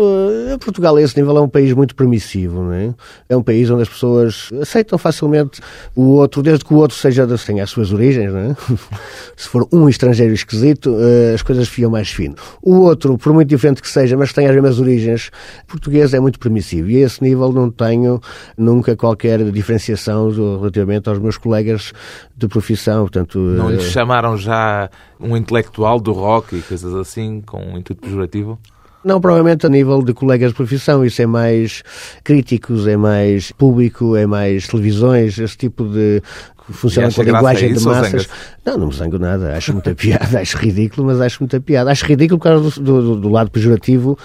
eh, 0.51 0.59
Portugal 0.59 0.97
a 0.97 1.03
esse 1.03 1.19
nível 1.19 1.35
é 1.39 1.41
um 1.41 1.49
país 1.49 1.73
muito 1.73 1.97
permissivo, 1.97 2.63
não 2.63 2.75
é? 2.75 2.95
É 3.27 3.35
um 3.35 3.43
país 3.43 3.71
onde 3.71 3.81
as 3.81 3.89
pessoas 3.89 4.51
aceitam 4.61 4.99
facilmente 4.99 5.63
o 5.97 6.17
outro, 6.17 6.43
desde 6.43 6.63
que 6.63 6.75
o 6.75 6.77
outro 6.77 6.95
seja, 6.95 7.27
tenha 7.39 7.65
as 7.65 7.71
suas 7.71 7.91
origens, 7.91 8.31
não 8.31 8.39
é? 8.39 8.57
Se 9.35 9.49
for 9.49 9.67
um 9.73 9.89
estrangeiro 9.89 10.35
esquisito, 10.35 10.95
eh, 11.01 11.33
as 11.35 11.41
coisas 11.41 11.69
fiam 11.69 11.91
mais 11.91 12.11
fino. 12.11 12.35
O 12.61 12.81
outro, 12.81 13.17
por 13.17 13.33
muito 13.33 13.49
diferente 13.49 13.81
que 13.81 13.89
seja, 13.89 14.15
mas 14.15 14.31
tenha 14.35 14.51
as 14.51 14.55
mesmas 14.55 14.79
origens, 14.79 15.31
português 15.67 16.13
é 16.13 16.21
muito 16.21 16.39
permissivo 16.39 16.91
e 16.91 17.03
a 17.03 17.07
esse 17.07 17.23
nível 17.23 17.51
não 17.51 17.71
tenho 17.71 18.21
nunca 18.59 18.95
qualquer 18.95 19.43
diferenciação 19.51 20.31
relativamente 20.59 21.09
aos 21.09 21.19
meus 21.19 21.39
colegas 21.39 21.95
de 22.37 22.47
profissão, 22.47 23.05
portanto... 23.05 23.39
Não 23.39 23.71
lhe 23.71 23.79
eh, 23.79 23.81
chamaram 23.81 24.37
já 24.37 24.91
um 25.19 25.35
intelectual 25.35 25.99
do 25.99 26.13
rock 26.13 26.57
e 26.57 26.61
coisas 26.61 26.93
assim, 26.95 27.41
com 27.41 27.59
um 27.59 27.79
intuito 27.79 28.03
pejorativo? 28.03 28.59
Não, 29.05 29.21
provavelmente 29.21 29.67
a 29.67 29.69
nível 29.69 30.03
de 30.03 30.15
colegas 30.15 30.51
de 30.51 30.57
profissão, 30.57 31.05
isso 31.05 31.21
é 31.21 31.27
mais 31.27 31.83
críticos, 32.23 32.87
é 32.87 32.97
mais 32.97 33.51
público, 33.53 34.17
é 34.17 34.27
mais 34.27 34.69
televisões, 34.69 35.39
esse 35.39 35.57
tipo 35.57 35.85
de 35.85 36.23
funciona 36.71 37.11
com 37.13 37.21
a 37.21 37.25
linguagem 37.25 37.73
de 37.75 37.85
massas. 37.85 38.29
Não, 38.65 38.79
não 38.79 38.87
me 38.87 38.95
zango 38.95 39.19
nada, 39.19 39.57
acho 39.57 39.73
muita 39.73 39.95
piada, 39.97 40.41
acho 40.41 40.57
ridículo, 40.57 41.07
mas 41.07 41.21
acho 41.21 41.39
muita 41.41 41.61
piada. 41.61 41.91
Acho 41.91 42.07
ridículo 42.07 42.39
por 42.39 42.45
causa 42.45 42.81
do, 42.81 43.03
do, 43.03 43.17
do, 43.17 43.29
lado 43.29 43.51
pejorativo, 43.51 44.17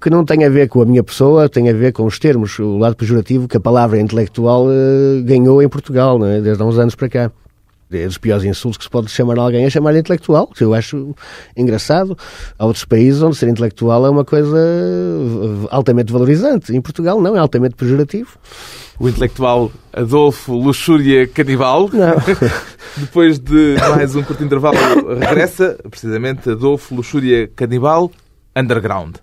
que 0.00 0.10
não 0.10 0.24
tem 0.24 0.44
a 0.44 0.48
ver 0.48 0.68
com 0.68 0.82
a 0.82 0.84
minha 0.84 1.02
pessoa, 1.02 1.48
tem 1.48 1.68
a 1.68 1.72
ver 1.72 1.92
com 1.92 2.04
os 2.04 2.18
termos, 2.18 2.58
o 2.58 2.78
lado 2.78 2.96
pejorativo 2.96 3.48
que 3.48 3.56
a 3.56 3.60
palavra 3.60 4.00
intelectual 4.00 4.66
uh, 4.66 5.22
ganhou 5.24 5.62
em 5.62 5.68
Portugal, 5.68 6.24
é? 6.26 6.40
desde 6.40 6.62
há 6.62 6.66
uns 6.66 6.78
anos 6.78 6.94
para 6.94 7.08
cá. 7.08 7.32
É 7.90 8.04
dos 8.04 8.18
piores 8.18 8.44
insultos 8.44 8.78
que 8.78 8.84
se 8.84 8.90
pode 8.90 9.08
chamar 9.10 9.38
alguém 9.38 9.64
é 9.64 9.70
chamar-lhe 9.70 10.00
intelectual, 10.00 10.48
que 10.48 10.64
eu 10.64 10.74
acho 10.74 11.14
engraçado. 11.56 12.18
Há 12.58 12.66
outros 12.66 12.84
países 12.84 13.22
onde 13.22 13.36
ser 13.36 13.48
intelectual 13.48 14.04
é 14.06 14.10
uma 14.10 14.24
coisa 14.24 14.58
altamente 15.70 16.12
valorizante. 16.12 16.74
Em 16.74 16.80
Portugal 16.80 17.20
não, 17.20 17.36
é 17.36 17.38
altamente 17.38 17.76
pejorativo. 17.76 18.30
O 18.98 19.08
intelectual 19.08 19.70
Adolfo 19.92 20.54
Luxúria 20.54 21.28
Canibal. 21.28 21.88
Não. 21.92 22.16
Depois 22.96 23.38
de 23.38 23.76
mais 23.90 24.16
um 24.16 24.22
curto 24.22 24.42
intervalo, 24.42 24.76
regressa 25.18 25.78
precisamente 25.90 26.50
Adolfo 26.50 26.94
Luxúria 26.94 27.46
Canibal 27.54 28.10
Underground. 28.56 29.16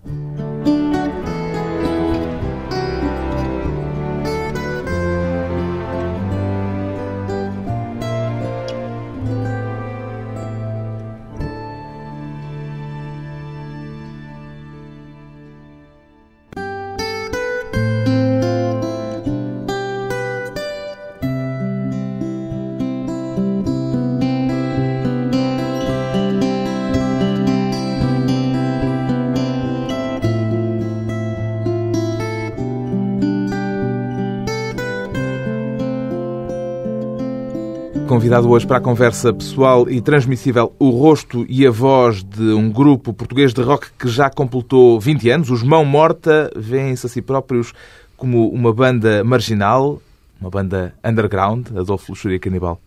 Convidado 38.24 38.50
hoje 38.50 38.66
para 38.66 38.78
a 38.78 38.82
conversa 38.82 39.34
pessoal 39.34 39.90
e 39.90 40.00
transmissível 40.00 40.74
o 40.80 40.92
rosto 40.92 41.46
e 41.50 41.68
a 41.68 41.70
voz 41.70 42.24
de 42.24 42.54
um 42.54 42.72
grupo 42.72 43.12
português 43.12 43.54
de 43.54 43.62
rock 43.62 43.88
que 44.00 44.08
já 44.08 44.30
completou 44.30 44.98
20 44.98 45.30
anos. 45.30 45.50
Os 45.50 45.62
Mão 45.62 45.84
Morta 45.84 46.50
veem-se 46.56 47.06
a 47.06 47.10
si 47.10 47.22
próprios 47.22 47.74
como 48.16 48.48
uma 48.48 48.72
banda 48.72 49.26
marginal, 49.26 50.02
uma 50.40 50.50
banda 50.50 50.96
underground, 51.04 51.68
Adolfo 51.76 52.14
Luxúria 52.14 52.40
Canibal 52.40 52.80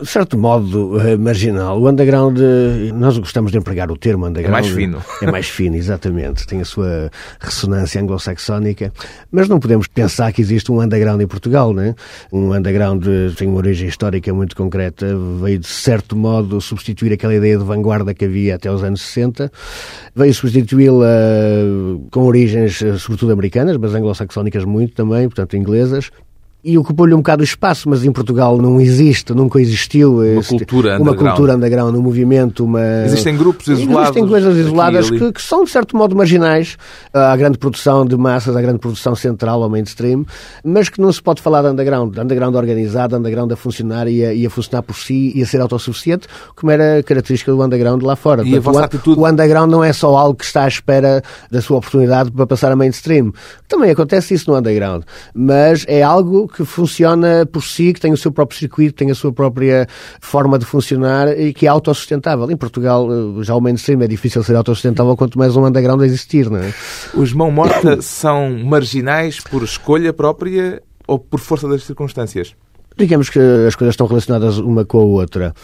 de 0.00 0.06
certo 0.06 0.38
modo, 0.38 1.00
eh, 1.00 1.16
marginal. 1.16 1.80
O 1.80 1.88
underground, 1.88 2.38
eh, 2.38 2.92
nós 2.94 3.18
gostamos 3.18 3.50
de 3.50 3.58
empregar 3.58 3.90
o 3.90 3.96
termo 3.96 4.26
underground. 4.26 4.58
É 4.58 4.62
mais 4.62 4.68
fino. 4.68 5.02
É 5.20 5.30
mais 5.30 5.48
fino, 5.48 5.76
exatamente. 5.76 6.46
Tem 6.46 6.60
a 6.60 6.64
sua 6.64 7.10
ressonância 7.40 8.00
anglo-saxónica. 8.00 8.92
Mas 9.30 9.48
não 9.48 9.58
podemos 9.58 9.88
pensar 9.88 10.32
que 10.32 10.40
existe 10.40 10.70
um 10.70 10.80
underground 10.80 11.20
em 11.20 11.26
Portugal, 11.26 11.74
né? 11.74 11.94
Um 12.32 12.54
underground 12.54 13.04
eh, 13.06 13.32
tem 13.36 13.48
uma 13.48 13.58
origem 13.58 13.88
histórica 13.88 14.32
muito 14.32 14.54
concreta. 14.54 15.06
Veio, 15.42 15.58
de 15.58 15.66
certo 15.66 16.16
modo, 16.16 16.60
substituir 16.60 17.12
aquela 17.12 17.34
ideia 17.34 17.58
de 17.58 17.64
vanguarda 17.64 18.14
que 18.14 18.24
havia 18.24 18.54
até 18.54 18.70
os 18.70 18.84
anos 18.84 19.00
60. 19.00 19.50
Veio 20.14 20.32
substituí-la 20.32 21.08
com 22.10 22.22
origens, 22.22 22.82
sobretudo 22.98 23.32
americanas, 23.32 23.76
mas 23.76 23.94
anglo-saxónicas 23.94 24.64
muito 24.64 24.94
também, 24.94 25.28
portanto 25.28 25.56
inglesas 25.56 26.10
e 26.62 26.76
ocupou-lhe 26.76 27.14
um 27.14 27.18
bocado 27.18 27.40
o 27.42 27.44
espaço, 27.44 27.88
mas 27.88 28.04
em 28.04 28.10
Portugal 28.10 28.58
não 28.58 28.80
existe, 28.80 29.32
nunca 29.32 29.60
existiu 29.60 30.14
uma 30.16 30.26
este, 30.40 30.48
cultura 30.56 30.90
uma 30.96 31.12
underground. 31.12 31.28
cultura 31.36 31.54
underground, 31.56 31.94
um 31.96 32.02
movimento, 32.02 32.64
uma... 32.64 33.04
Existem 33.06 33.36
grupos 33.36 33.68
isolados. 33.68 34.00
Existem 34.10 34.26
coisas 34.28 34.56
isoladas 34.56 35.08
que, 35.10 35.32
que 35.32 35.40
são, 35.40 35.62
de 35.64 35.70
certo 35.70 35.96
modo, 35.96 36.16
marginais 36.16 36.76
à 37.14 37.36
grande 37.36 37.58
produção 37.58 38.04
de 38.04 38.16
massas, 38.16 38.56
à 38.56 38.60
grande 38.60 38.80
produção 38.80 39.14
central, 39.14 39.62
ao 39.62 39.70
mainstream, 39.70 40.26
mas 40.64 40.88
que 40.88 41.00
não 41.00 41.12
se 41.12 41.22
pode 41.22 41.40
falar 41.40 41.62
de 41.62 41.68
underground. 41.68 42.12
De 42.12 42.20
underground 42.20 42.54
organizado, 42.56 43.16
underground 43.16 43.52
a 43.52 43.56
funcionar 43.56 44.08
e 44.08 44.24
a, 44.24 44.34
e 44.34 44.44
a 44.44 44.50
funcionar 44.50 44.82
por 44.82 44.96
si 44.96 45.32
e 45.36 45.42
a 45.42 45.46
ser 45.46 45.60
autossuficiente, 45.60 46.26
como 46.56 46.72
era 46.72 47.02
característica 47.04 47.52
do 47.52 47.62
underground 47.62 48.02
lá 48.02 48.16
fora. 48.16 48.42
E 48.44 48.56
a 48.56 48.60
vossa 48.60 48.80
o, 48.80 48.84
atitude- 48.84 49.20
o 49.20 49.26
underground 49.26 49.70
não 49.70 49.84
é 49.84 49.92
só 49.92 50.16
algo 50.16 50.34
que 50.36 50.44
está 50.44 50.64
à 50.64 50.68
espera 50.68 51.22
da 51.50 51.62
sua 51.62 51.78
oportunidade 51.78 52.32
para 52.32 52.46
passar 52.46 52.72
a 52.72 52.76
mainstream. 52.76 53.32
Também 53.68 53.90
acontece 53.92 54.34
isso 54.34 54.50
no 54.50 54.56
underground, 54.58 55.04
mas 55.32 55.84
é 55.86 56.02
algo 56.02 56.47
que 56.48 56.64
funciona 56.64 57.46
por 57.46 57.62
si, 57.62 57.92
que 57.92 58.00
tem 58.00 58.12
o 58.12 58.16
seu 58.16 58.32
próprio 58.32 58.58
circuito, 58.58 58.94
tem 58.94 59.10
a 59.10 59.14
sua 59.14 59.32
própria 59.32 59.86
forma 60.20 60.58
de 60.58 60.64
funcionar 60.64 61.28
e 61.38 61.52
que 61.52 61.66
é 61.66 61.68
autossustentável. 61.68 62.50
Em 62.50 62.56
Portugal, 62.56 63.08
eh, 63.10 63.42
já 63.44 63.54
o 63.54 63.60
mainstream 63.60 64.02
é 64.02 64.08
difícil 64.08 64.42
ser 64.42 64.56
autossustentável, 64.56 65.16
quanto 65.16 65.38
mais 65.38 65.54
um 65.56 65.66
underground 65.66 66.02
existir, 66.02 66.50
não 66.50 66.58
é? 66.58 66.72
Os 67.14 67.32
mão 67.32 67.50
morta 67.50 68.00
são 68.02 68.50
marginais 68.64 69.40
por 69.40 69.62
escolha 69.62 70.12
própria 70.12 70.82
ou 71.06 71.18
por 71.18 71.40
força 71.40 71.68
das 71.68 71.82
circunstâncias? 71.84 72.54
Digamos 72.96 73.30
que 73.30 73.38
as 73.38 73.76
coisas 73.76 73.92
estão 73.92 74.06
relacionadas 74.06 74.58
uma 74.58 74.84
com 74.84 74.98
a 74.98 75.04
outra. 75.04 75.54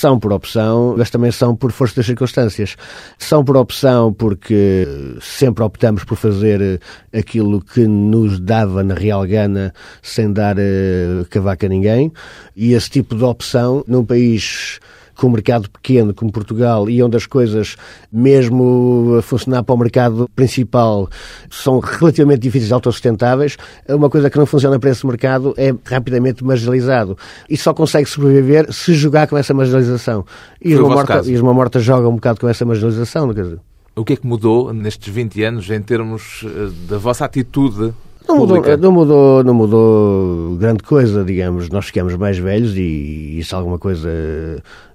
São 0.00 0.18
por 0.18 0.32
opção, 0.32 0.94
mas 0.96 1.10
também 1.10 1.30
são 1.30 1.54
por 1.54 1.72
força 1.72 1.96
das 1.96 2.06
circunstâncias. 2.06 2.74
São 3.18 3.44
por 3.44 3.54
opção 3.54 4.14
porque 4.14 4.88
sempre 5.20 5.62
optamos 5.62 6.04
por 6.04 6.16
fazer 6.16 6.62
eh, 6.62 7.18
aquilo 7.18 7.60
que 7.60 7.86
nos 7.86 8.40
dava 8.40 8.82
na 8.82 8.94
real 8.94 9.26
gana 9.26 9.74
sem 10.00 10.32
dar 10.32 10.56
eh, 10.58 11.26
cavaco 11.28 11.66
a 11.66 11.68
ninguém. 11.68 12.10
E 12.56 12.72
esse 12.72 12.88
tipo 12.88 13.14
de 13.14 13.24
opção, 13.24 13.84
num 13.86 14.02
país 14.02 14.80
com 15.20 15.26
um 15.26 15.32
mercado 15.32 15.68
pequeno 15.68 16.14
como 16.14 16.32
Portugal 16.32 16.88
e 16.88 17.02
onde 17.02 17.14
as 17.14 17.26
coisas, 17.26 17.76
mesmo 18.10 19.16
a 19.18 19.22
funcionar 19.22 19.62
para 19.62 19.74
o 19.74 19.78
mercado 19.78 20.30
principal, 20.34 21.10
são 21.50 21.78
relativamente 21.78 22.40
difíceis 22.40 22.68
de 22.68 22.72
autossustentáveis, 22.72 23.58
uma 23.86 24.08
coisa 24.08 24.30
que 24.30 24.38
não 24.38 24.46
funciona 24.46 24.78
para 24.78 24.88
esse 24.88 25.06
mercado 25.06 25.52
é 25.58 25.74
rapidamente 25.84 26.42
marginalizado. 26.42 27.18
E 27.50 27.56
só 27.58 27.74
consegue 27.74 28.08
sobreviver 28.08 28.72
se 28.72 28.94
jogar 28.94 29.26
com 29.26 29.36
essa 29.36 29.52
marginalização. 29.52 30.24
E 30.58 30.74
vosso 30.74 30.88
Morta, 30.88 31.30
e 31.30 31.34
os 31.34 31.42
Morta 31.42 31.78
jogam 31.80 32.12
um 32.12 32.14
bocado 32.14 32.40
com 32.40 32.48
essa 32.48 32.64
marginalização, 32.64 33.26
não 33.26 33.34
quer 33.34 33.42
dizer? 33.42 33.58
O 33.94 34.04
que 34.06 34.14
é 34.14 34.16
que 34.16 34.26
mudou 34.26 34.72
nestes 34.72 35.12
20 35.12 35.42
anos 35.42 35.70
em 35.70 35.82
termos 35.82 36.46
eh, 36.46 36.70
da 36.88 36.96
vossa 36.96 37.26
atitude 37.26 37.92
Não 38.26 38.38
mudou, 38.38 38.62
não, 38.78 38.92
mudou, 38.92 39.44
não 39.44 39.54
mudou 39.54 40.56
grande 40.56 40.82
coisa, 40.82 41.22
digamos. 41.24 41.68
Nós 41.68 41.86
ficamos 41.86 42.16
mais 42.16 42.38
velhos 42.38 42.74
e 42.76 43.38
isso 43.38 43.54
alguma 43.54 43.78
coisa, 43.78 44.08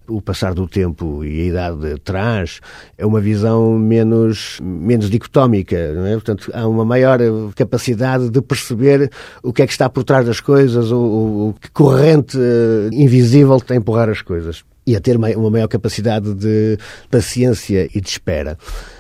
o 0.08 0.22
passar 0.22 0.54
do 0.54 0.68
tempo 0.68 1.24
e 1.24 1.42
a 1.42 1.46
idade 1.46 2.00
traz, 2.04 2.60
é 2.98 3.06
uma 3.06 3.20
visão 3.20 3.78
menos, 3.78 4.60
menos 4.62 5.10
dicotómica, 5.10 5.94
não 5.94 6.06
é? 6.06 6.14
Portanto, 6.14 6.52
há 6.54 6.68
uma 6.68 6.86
maior 6.86 7.20
capacidade 7.56 8.30
de 8.30 8.42
perceber 8.42 9.12
o 9.44 9.54
que 9.54 9.62
é 9.62 9.66
que 9.66 9.72
está 9.72 9.90
por 9.90 10.04
trás 10.04 10.26
das 10.26 10.40
coisas, 10.40 10.92
o, 10.92 11.50
o, 11.50 11.56
que 11.60 11.70
corrente 11.72 12.38
eh, 12.38 12.90
invisível 12.94 13.60
tem 13.60 13.78
a 13.78 13.80
empurrar 13.80 14.10
as 14.10 14.22
coisas. 14.22 14.64
E 14.88 14.96
a 14.96 15.00
ter 15.00 15.18
uma 15.18 15.50
maior 15.50 15.68
capacidade 15.68 16.34
de 16.36 16.78
paciência 17.10 17.90
e 17.94 18.00
de 18.00 18.08
espera. 18.08 18.56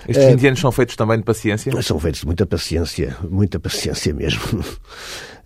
Estes 0.07 0.25
20 0.27 0.47
anos 0.47 0.59
são 0.59 0.71
feitos 0.71 0.95
também 0.95 1.17
de 1.17 1.23
paciência? 1.23 1.81
São 1.81 1.99
feitos 1.99 2.21
de 2.21 2.25
muita 2.27 2.45
paciência, 2.45 3.15
muita 3.29 3.59
paciência 3.59 4.13
mesmo. 4.13 4.41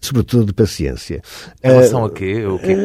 Sobretudo 0.01 0.45
de 0.45 0.53
paciência. 0.53 1.21
Em 1.61 1.67
relação 1.71 2.05
a 2.05 2.09
quê? 2.09 2.45
O 2.45 2.57
que 2.57 2.71
é 2.71 2.73
que... 2.73 2.81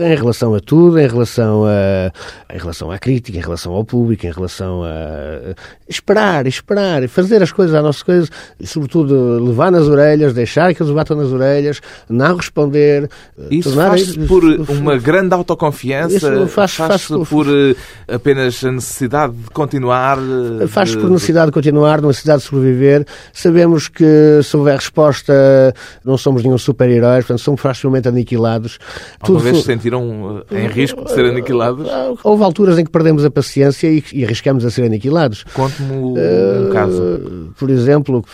Eh, 0.00 0.12
Em 0.14 0.16
relação 0.16 0.54
a 0.54 0.60
tudo, 0.60 0.98
em 0.98 1.06
relação, 1.06 1.66
a, 1.66 2.10
em 2.54 2.56
relação 2.58 2.90
à 2.90 2.98
crítica, 2.98 3.36
em 3.36 3.40
relação 3.42 3.74
ao 3.74 3.84
público, 3.84 4.24
em 4.24 4.30
relação 4.32 4.82
a 4.82 5.54
esperar, 5.86 6.46
esperar, 6.46 7.06
fazer 7.06 7.42
as 7.42 7.52
coisas, 7.52 7.74
as 7.74 7.82
nossas 7.82 8.02
coisas, 8.02 8.30
e 8.58 8.66
sobretudo 8.66 9.44
levar 9.44 9.70
nas 9.70 9.88
orelhas, 9.88 10.32
deixar 10.32 10.74
que 10.74 10.82
eles 10.82 10.90
batam 10.90 11.18
nas 11.18 11.30
orelhas, 11.30 11.82
não 12.08 12.34
responder. 12.36 13.10
Isso 13.50 13.68
tornar- 13.68 13.90
faz-se 13.90 14.18
por 14.20 14.42
uma 14.70 14.96
grande 14.96 15.34
autoconfiança? 15.34 16.16
Isso 16.16 16.46
faz- 16.48 16.72
Faz-se 16.74 17.08
faz- 17.08 17.28
por 17.28 17.46
eh, 17.46 17.74
apenas 18.10 18.64
a 18.64 18.72
necessidade 18.72 19.34
de 19.34 19.50
continuar? 19.50 20.16
eh, 20.62 20.66
Faz 20.66 20.94
por 21.00 21.10
necessidade 21.10 21.46
de 21.46 21.52
continuar, 21.52 22.02
necessidade 22.02 22.42
de 22.42 22.48
sobreviver. 22.48 23.06
Sabemos 23.32 23.88
que 23.88 24.40
se 24.42 24.56
houver 24.56 24.76
resposta, 24.76 25.74
não 26.04 26.16
somos 26.16 26.42
nenhum 26.42 26.58
super-heróis, 26.58 27.24
portanto, 27.24 27.42
somos 27.42 27.60
facilmente 27.60 28.08
aniquilados. 28.08 28.78
Alguma 29.20 29.40
vez 29.40 29.58
se 29.58 29.64
sentiram 29.64 30.42
eh, 30.50 30.64
em 30.64 30.68
risco 30.68 31.04
de 31.04 31.12
ser 31.12 31.24
aniquilados? 31.24 31.88
Houve 32.22 32.44
alturas 32.44 32.78
em 32.78 32.84
que 32.84 32.90
perdemos 32.90 33.24
a 33.24 33.30
paciência 33.30 33.88
e, 33.88 34.02
e 34.12 34.24
arriscamos 34.24 34.64
a 34.64 34.70
ser 34.70 34.84
aniquilados. 34.84 35.44
Conte-me 35.54 35.94
um 35.94 36.70
caso. 36.72 37.02
Uh, 37.02 37.52
Por 37.58 37.70
exemplo, 37.70 38.24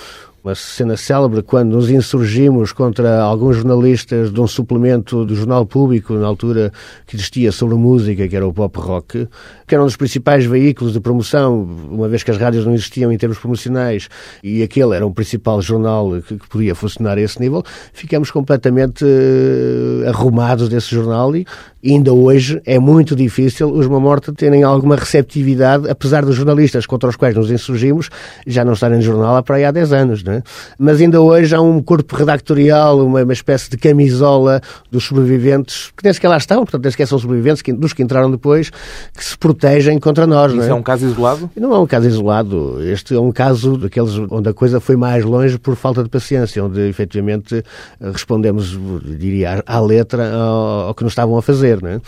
uma 0.45 0.55
cena 0.55 0.95
célebre 0.95 1.43
quando 1.43 1.73
nos 1.73 1.89
insurgimos 1.89 2.71
contra 2.71 3.23
alguns 3.23 3.57
jornalistas 3.57 4.31
de 4.31 4.39
um 4.39 4.47
suplemento 4.47 5.25
do 5.25 5.35
Jornal 5.35 5.65
Público, 5.65 6.13
na 6.13 6.27
altura 6.27 6.71
que 7.07 7.17
existia 7.17 7.51
sobre 7.51 7.77
música, 7.77 8.29
que 8.29 8.37
era 8.37 8.47
o 8.47 8.53
pop 8.53 8.79
rock, 8.79 9.27
que 9.67 9.75
era 9.75 9.83
um 9.83 9.87
dos 9.87 9.97
principais 9.97 10.45
veículos 10.45 10.93
de 10.93 11.01
promoção, 11.01 11.63
uma 11.91 12.11
vez 12.11 12.23
que 12.23 12.31
as 12.31 12.37
rádios 12.37 12.67
não 12.67 12.75
existiam 12.75 13.11
em 13.11 13.17
termos 13.17 13.39
promocionais, 13.39 14.11
e 14.43 14.63
aquele 14.63 14.95
era 14.95 15.07
um 15.07 15.13
principal 15.13 15.63
jornal 15.63 16.21
que, 16.21 16.37
que 16.37 16.47
podia 16.47 16.75
funcionar 16.75 17.17
a 17.17 17.23
esse 17.23 17.41
nível, 17.41 17.63
ficamos 17.95 18.31
completamente 18.31 19.03
eh, 19.03 20.07
arrumados 20.07 20.69
desse 20.69 20.95
jornal 20.95 21.35
e 21.35 21.47
ainda 21.93 22.13
hoje 22.13 22.61
é 22.65 22.79
muito 22.79 23.15
difícil 23.15 23.71
os 23.71 23.87
Mamorta 23.87 24.33
terem 24.33 24.63
alguma 24.63 24.97
receptividade, 24.97 25.89
apesar 25.89 26.25
dos 26.25 26.37
jornalistas 26.37 26.87
contra 26.87 27.09
os 27.09 27.17
quais 27.17 27.35
nos 27.35 27.51
insurgimos 27.51 28.11
já 28.47 28.65
não 28.65 28.73
estarem 28.73 28.99
no 28.99 29.03
jornal 29.03 29.37
há 29.37 29.43
para 29.43 29.57
aí 29.57 29.65
há 29.65 29.71
10 29.71 29.93
anos, 29.93 30.25
é? 30.27 30.43
Mas 30.79 31.01
ainda 31.01 31.21
hoje 31.21 31.55
há 31.55 31.61
um 31.61 31.83
corpo 31.83 32.17
redactorial, 32.17 33.05
uma, 33.05 33.23
uma 33.23 33.33
espécie 33.33 33.71
de 33.71 33.77
camisola 33.77 34.61
dos 34.91 35.05
sobreviventes, 35.05 35.93
que 35.97 36.05
nem 36.05 36.13
sequer 36.13 36.29
lá 36.29 36.37
estão, 36.37 36.59
portanto 36.59 36.83
nem 36.83 36.91
sequer 36.91 37.07
são 37.07 37.19
sobreviventes, 37.19 37.63
que, 37.63 37.73
dos 37.73 37.93
que 37.93 38.03
entraram 38.03 38.31
depois, 38.31 38.71
que 39.17 39.25
se 39.25 39.37
protegem 39.37 39.99
contra 39.99 40.27
nós, 40.27 40.53
não 40.53 40.61
Isso 40.61 40.69
é? 40.69 40.73
é 40.73 40.75
um 40.75 40.83
caso 40.83 41.07
isolado? 41.07 41.51
Não 41.57 41.75
é 41.75 41.79
um 41.79 41.87
caso 41.87 42.07
isolado. 42.07 42.83
Este 42.83 43.15
é 43.15 43.21
um 43.21 43.33
caso 43.33 43.77
daqueles 43.77 44.17
onde 44.31 44.49
a 44.49 44.55
coisa 44.55 44.81
foi 44.81 44.97
mais 44.97 45.25
longe 45.25 45.59
por 45.59 45.77
falta 45.77 46.03
de 46.03 46.09
paciência, 46.09 46.65
onde 46.65 46.81
efetivamente 46.89 47.63
respondemos, 48.01 48.79
diria, 49.19 49.63
à 49.67 49.81
letra 49.81 50.33
ao, 50.33 50.89
ao 50.89 50.95
que 50.95 51.03
nos 51.03 51.13
estavam 51.13 51.37
a 51.37 51.43
fazer, 51.43 51.74
não 51.83 51.91
é? 51.91 52.01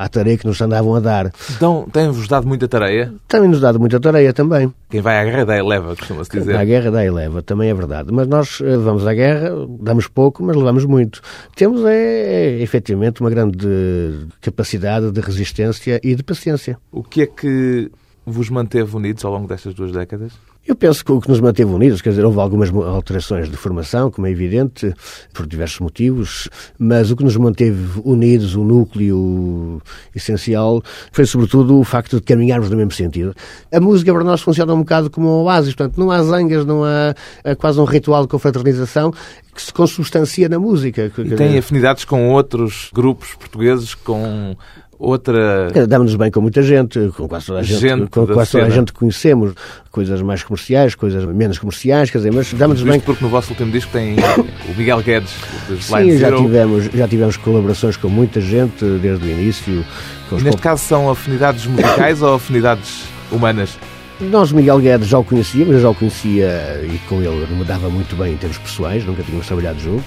à 0.00 0.08
tarefa 0.08 0.38
que 0.38 0.46
nos 0.46 0.60
andavam 0.60 0.94
a 0.94 1.00
dar. 1.00 1.30
Então, 1.54 1.86
tem-vos 1.92 2.26
dado 2.26 2.46
muita 2.46 2.66
tarefa? 2.66 3.12
Também 3.28 3.50
nos 3.50 3.60
dado 3.60 3.78
muita 3.78 4.00
tarefa 4.00 4.32
também. 4.32 4.72
Quem 4.88 5.02
vai 5.02 5.18
à 5.18 5.24
guerra 5.24 5.44
dá 5.44 5.58
e 5.58 5.62
leva, 5.62 5.94
costuma-se 5.94 6.30
dizer. 6.30 6.56
À 6.56 6.64
guerra 6.64 6.90
dá 6.90 7.04
e 7.04 7.10
leva, 7.10 7.42
também 7.42 7.68
é 7.68 7.74
verdade. 7.74 8.10
Mas 8.10 8.26
nós 8.26 8.60
eh, 8.62 8.76
vamos 8.78 9.06
à 9.06 9.12
guerra, 9.12 9.50
damos 9.78 10.08
pouco, 10.08 10.42
mas 10.42 10.56
levamos 10.56 10.86
muito. 10.86 11.20
Temos 11.54 11.84
é, 11.84 11.92
é 11.94 12.62
efetivamente 12.62 13.20
uma 13.20 13.28
grande 13.28 14.26
capacidade 14.40 15.10
de 15.10 15.20
resistência 15.20 16.00
e 16.02 16.14
de 16.14 16.22
paciência. 16.22 16.78
O 16.90 17.02
que 17.02 17.22
é 17.22 17.26
que 17.26 17.90
vos 18.24 18.48
manteve 18.48 18.96
unidos 18.96 19.24
ao 19.24 19.32
longo 19.32 19.46
destas 19.46 19.74
duas 19.74 19.92
décadas? 19.92 20.32
Eu 20.66 20.76
penso 20.76 21.04
que 21.04 21.10
o 21.10 21.20
que 21.20 21.28
nos 21.28 21.40
manteve 21.40 21.72
unidos, 21.72 22.02
quer 22.02 22.10
dizer, 22.10 22.24
houve 22.24 22.38
algumas 22.38 22.70
alterações 22.70 23.50
de 23.50 23.56
formação, 23.56 24.10
como 24.10 24.26
é 24.26 24.30
evidente, 24.30 24.94
por 25.32 25.46
diversos 25.46 25.80
motivos, 25.80 26.48
mas 26.78 27.10
o 27.10 27.16
que 27.16 27.24
nos 27.24 27.36
manteve 27.36 28.00
unidos, 28.04 28.54
o 28.54 28.62
núcleo 28.62 29.80
essencial, 30.14 30.82
foi 31.12 31.24
sobretudo 31.24 31.78
o 31.78 31.82
facto 31.84 32.16
de 32.16 32.22
caminharmos 32.22 32.68
no 32.68 32.76
mesmo 32.76 32.92
sentido. 32.92 33.34
A 33.72 33.80
música 33.80 34.12
para 34.12 34.22
nós 34.22 34.42
funciona 34.42 34.74
um 34.74 34.80
bocado 34.80 35.10
como 35.10 35.28
um 35.28 35.44
oásis, 35.44 35.74
portanto, 35.74 35.98
não 35.98 36.10
há 36.10 36.22
zangas, 36.22 36.66
não 36.66 36.84
há, 36.84 37.14
há 37.42 37.56
quase 37.56 37.80
um 37.80 37.84
ritual 37.84 38.22
de 38.22 38.28
confraternização 38.28 39.12
que 39.54 39.62
se 39.62 39.72
consubstancia 39.72 40.48
na 40.48 40.58
música. 40.58 41.10
E 41.18 41.34
tem 41.34 41.58
afinidades 41.58 42.04
com 42.04 42.30
outros 42.30 42.90
grupos 42.92 43.34
portugueses, 43.34 43.94
com 43.94 44.54
outra... 45.00 45.70
Damos-nos 45.88 46.16
bem 46.16 46.30
com 46.30 46.40
muita 46.40 46.62
gente, 46.62 47.10
com 47.16 47.26
quase 47.26 47.46
toda 47.46 47.60
a 47.60 47.62
gente, 47.62 47.80
Gente 47.80 48.06
com 48.10 48.26
quase 48.26 48.52
toda 48.52 48.66
a 48.66 48.70
gente 48.70 48.92
que 48.92 48.98
conhecemos, 48.98 49.54
coisas 49.90 50.20
mais 50.22 50.42
comerciais, 50.42 50.94
coisas 50.94 51.24
menos 51.24 51.58
comerciais, 51.58 52.10
quer 52.10 52.18
dizer, 52.18 52.32
mas 52.32 52.52
damos-nos 52.52 52.88
bem 52.88 53.00
porque 53.00 53.24
no 53.24 53.30
vosso 53.30 53.50
último 53.50 53.72
disco 53.72 53.90
tem 53.92 54.14
o 54.14 54.76
Miguel 54.78 55.00
Guedes, 55.02 55.32
dos 55.68 55.86
Sim, 55.86 55.96
Line 55.96 56.18
já 56.18 56.28
Zero. 56.28 56.42
tivemos, 56.42 56.84
já 56.92 57.08
tivemos 57.08 57.36
colaborações 57.38 57.96
com 57.96 58.08
muita 58.08 58.40
gente 58.40 58.84
desde 59.00 59.24
o 59.26 59.30
início. 59.30 59.84
E 60.30 60.34
neste 60.34 60.50
pop- 60.50 60.62
caso 60.62 60.82
são 60.84 61.10
afinidades 61.10 61.66
musicais 61.66 62.22
ou 62.22 62.34
afinidades 62.34 63.04
humanas? 63.32 63.78
Nós, 64.20 64.52
Miguel 64.52 64.78
Guedes, 64.80 65.08
já 65.08 65.18
o 65.18 65.24
conhecíamos, 65.24 65.74
eu 65.74 65.80
já 65.80 65.88
o 65.88 65.94
conhecia 65.94 66.80
e 66.84 66.98
com 67.08 67.22
ele 67.22 67.46
me 67.54 67.64
dava 67.64 67.88
muito 67.88 68.14
bem 68.16 68.34
em 68.34 68.36
termos 68.36 68.58
pessoais, 68.58 69.02
nunca 69.06 69.22
tínhamos 69.22 69.46
trabalhado 69.46 69.80
juntos. 69.80 70.04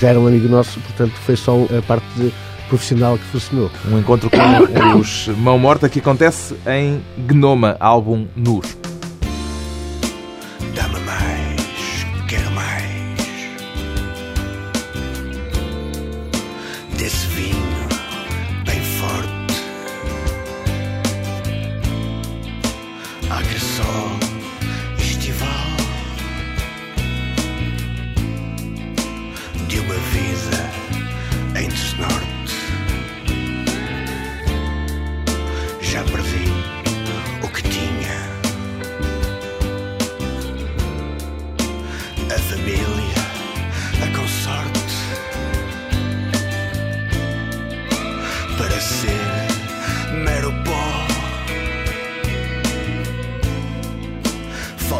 Já 0.00 0.08
era 0.08 0.18
um 0.18 0.26
amigo 0.26 0.48
nosso, 0.48 0.80
portanto 0.80 1.12
foi 1.24 1.36
só 1.36 1.54
a 1.78 1.82
parte 1.82 2.06
de- 2.16 2.32
profissional 2.68 3.16
que 3.18 3.24
funcionou. 3.24 3.70
Um 3.90 3.98
encontro 3.98 4.30
com 4.30 4.36
os 4.98 5.28
Mão 5.38 5.58
Morta 5.58 5.88
que 5.88 5.98
acontece 5.98 6.54
em 6.66 7.02
Gnoma, 7.26 7.76
álbum 7.80 8.26
Nus. 8.36 8.76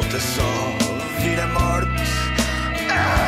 Falta 0.07 0.21
só 0.21 0.77
vir 1.21 1.41
a 1.41 1.49
morte. 1.49 2.05
A 2.93 3.26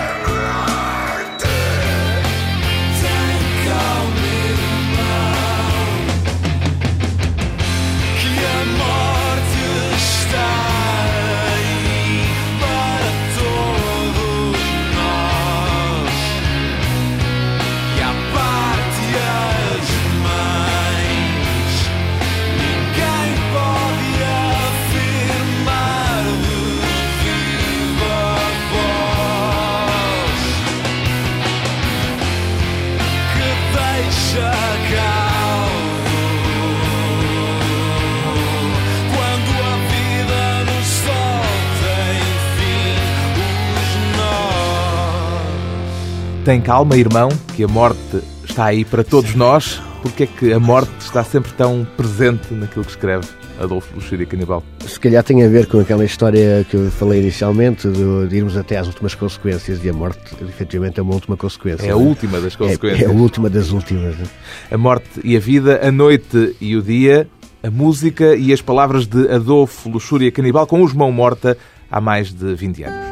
Tem 46.48 46.62
calma, 46.62 46.96
irmão, 46.96 47.28
que 47.54 47.62
a 47.62 47.68
morte 47.68 48.22
está 48.42 48.64
aí 48.64 48.82
para 48.82 49.04
todos 49.04 49.34
nós. 49.34 49.82
Porque 50.00 50.22
é 50.22 50.26
que 50.26 50.50
a 50.50 50.58
morte 50.58 50.90
está 50.98 51.22
sempre 51.22 51.52
tão 51.52 51.86
presente 51.94 52.54
naquilo 52.54 52.86
que 52.86 52.90
escreve 52.90 53.28
Adolfo 53.60 53.94
Luxúria 53.94 54.24
Canibal? 54.24 54.64
Se 54.86 54.98
calhar 54.98 55.22
tem 55.22 55.44
a 55.44 55.48
ver 55.48 55.66
com 55.66 55.78
aquela 55.78 56.06
história 56.06 56.64
que 56.70 56.74
eu 56.74 56.90
falei 56.90 57.20
inicialmente, 57.20 57.86
de, 57.86 58.28
de 58.28 58.36
irmos 58.38 58.56
até 58.56 58.78
às 58.78 58.86
últimas 58.86 59.14
consequências, 59.14 59.84
e 59.84 59.90
a 59.90 59.92
morte, 59.92 60.18
efetivamente, 60.40 60.98
é 60.98 61.02
uma 61.02 61.12
última 61.12 61.36
consequência. 61.36 61.84
É 61.86 61.90
a 61.90 61.94
não 61.94 62.02
última 62.02 62.40
das 62.40 62.54
É- 62.54 62.56
consequências. 62.56 63.02
É, 63.02 63.12
a 63.12 63.14
última 63.14 63.50
das 63.50 63.70
últimas. 63.70 64.16
não 64.16 64.24
é? 64.24 64.74
A 64.74 64.78
morte 64.78 65.20
e 65.22 65.36
a 65.36 65.40
vida, 65.40 65.86
a 65.86 65.92
noite 65.92 66.56
e 66.62 66.74
o 66.76 66.82
dia, 66.82 67.28
a 67.62 67.70
música 67.70 68.34
e 68.34 68.54
as 68.54 68.62
palavras 68.62 69.06
de 69.06 69.28
Adolfo 69.30 69.90
Luxúria 69.90 70.32
Canibal 70.32 70.66
com 70.66 70.82
os 70.82 70.94
mão 70.94 71.12
morta 71.12 71.58
há 71.90 72.00
mais 72.00 72.32
de 72.32 72.54
20 72.54 72.84
anos. 72.84 73.07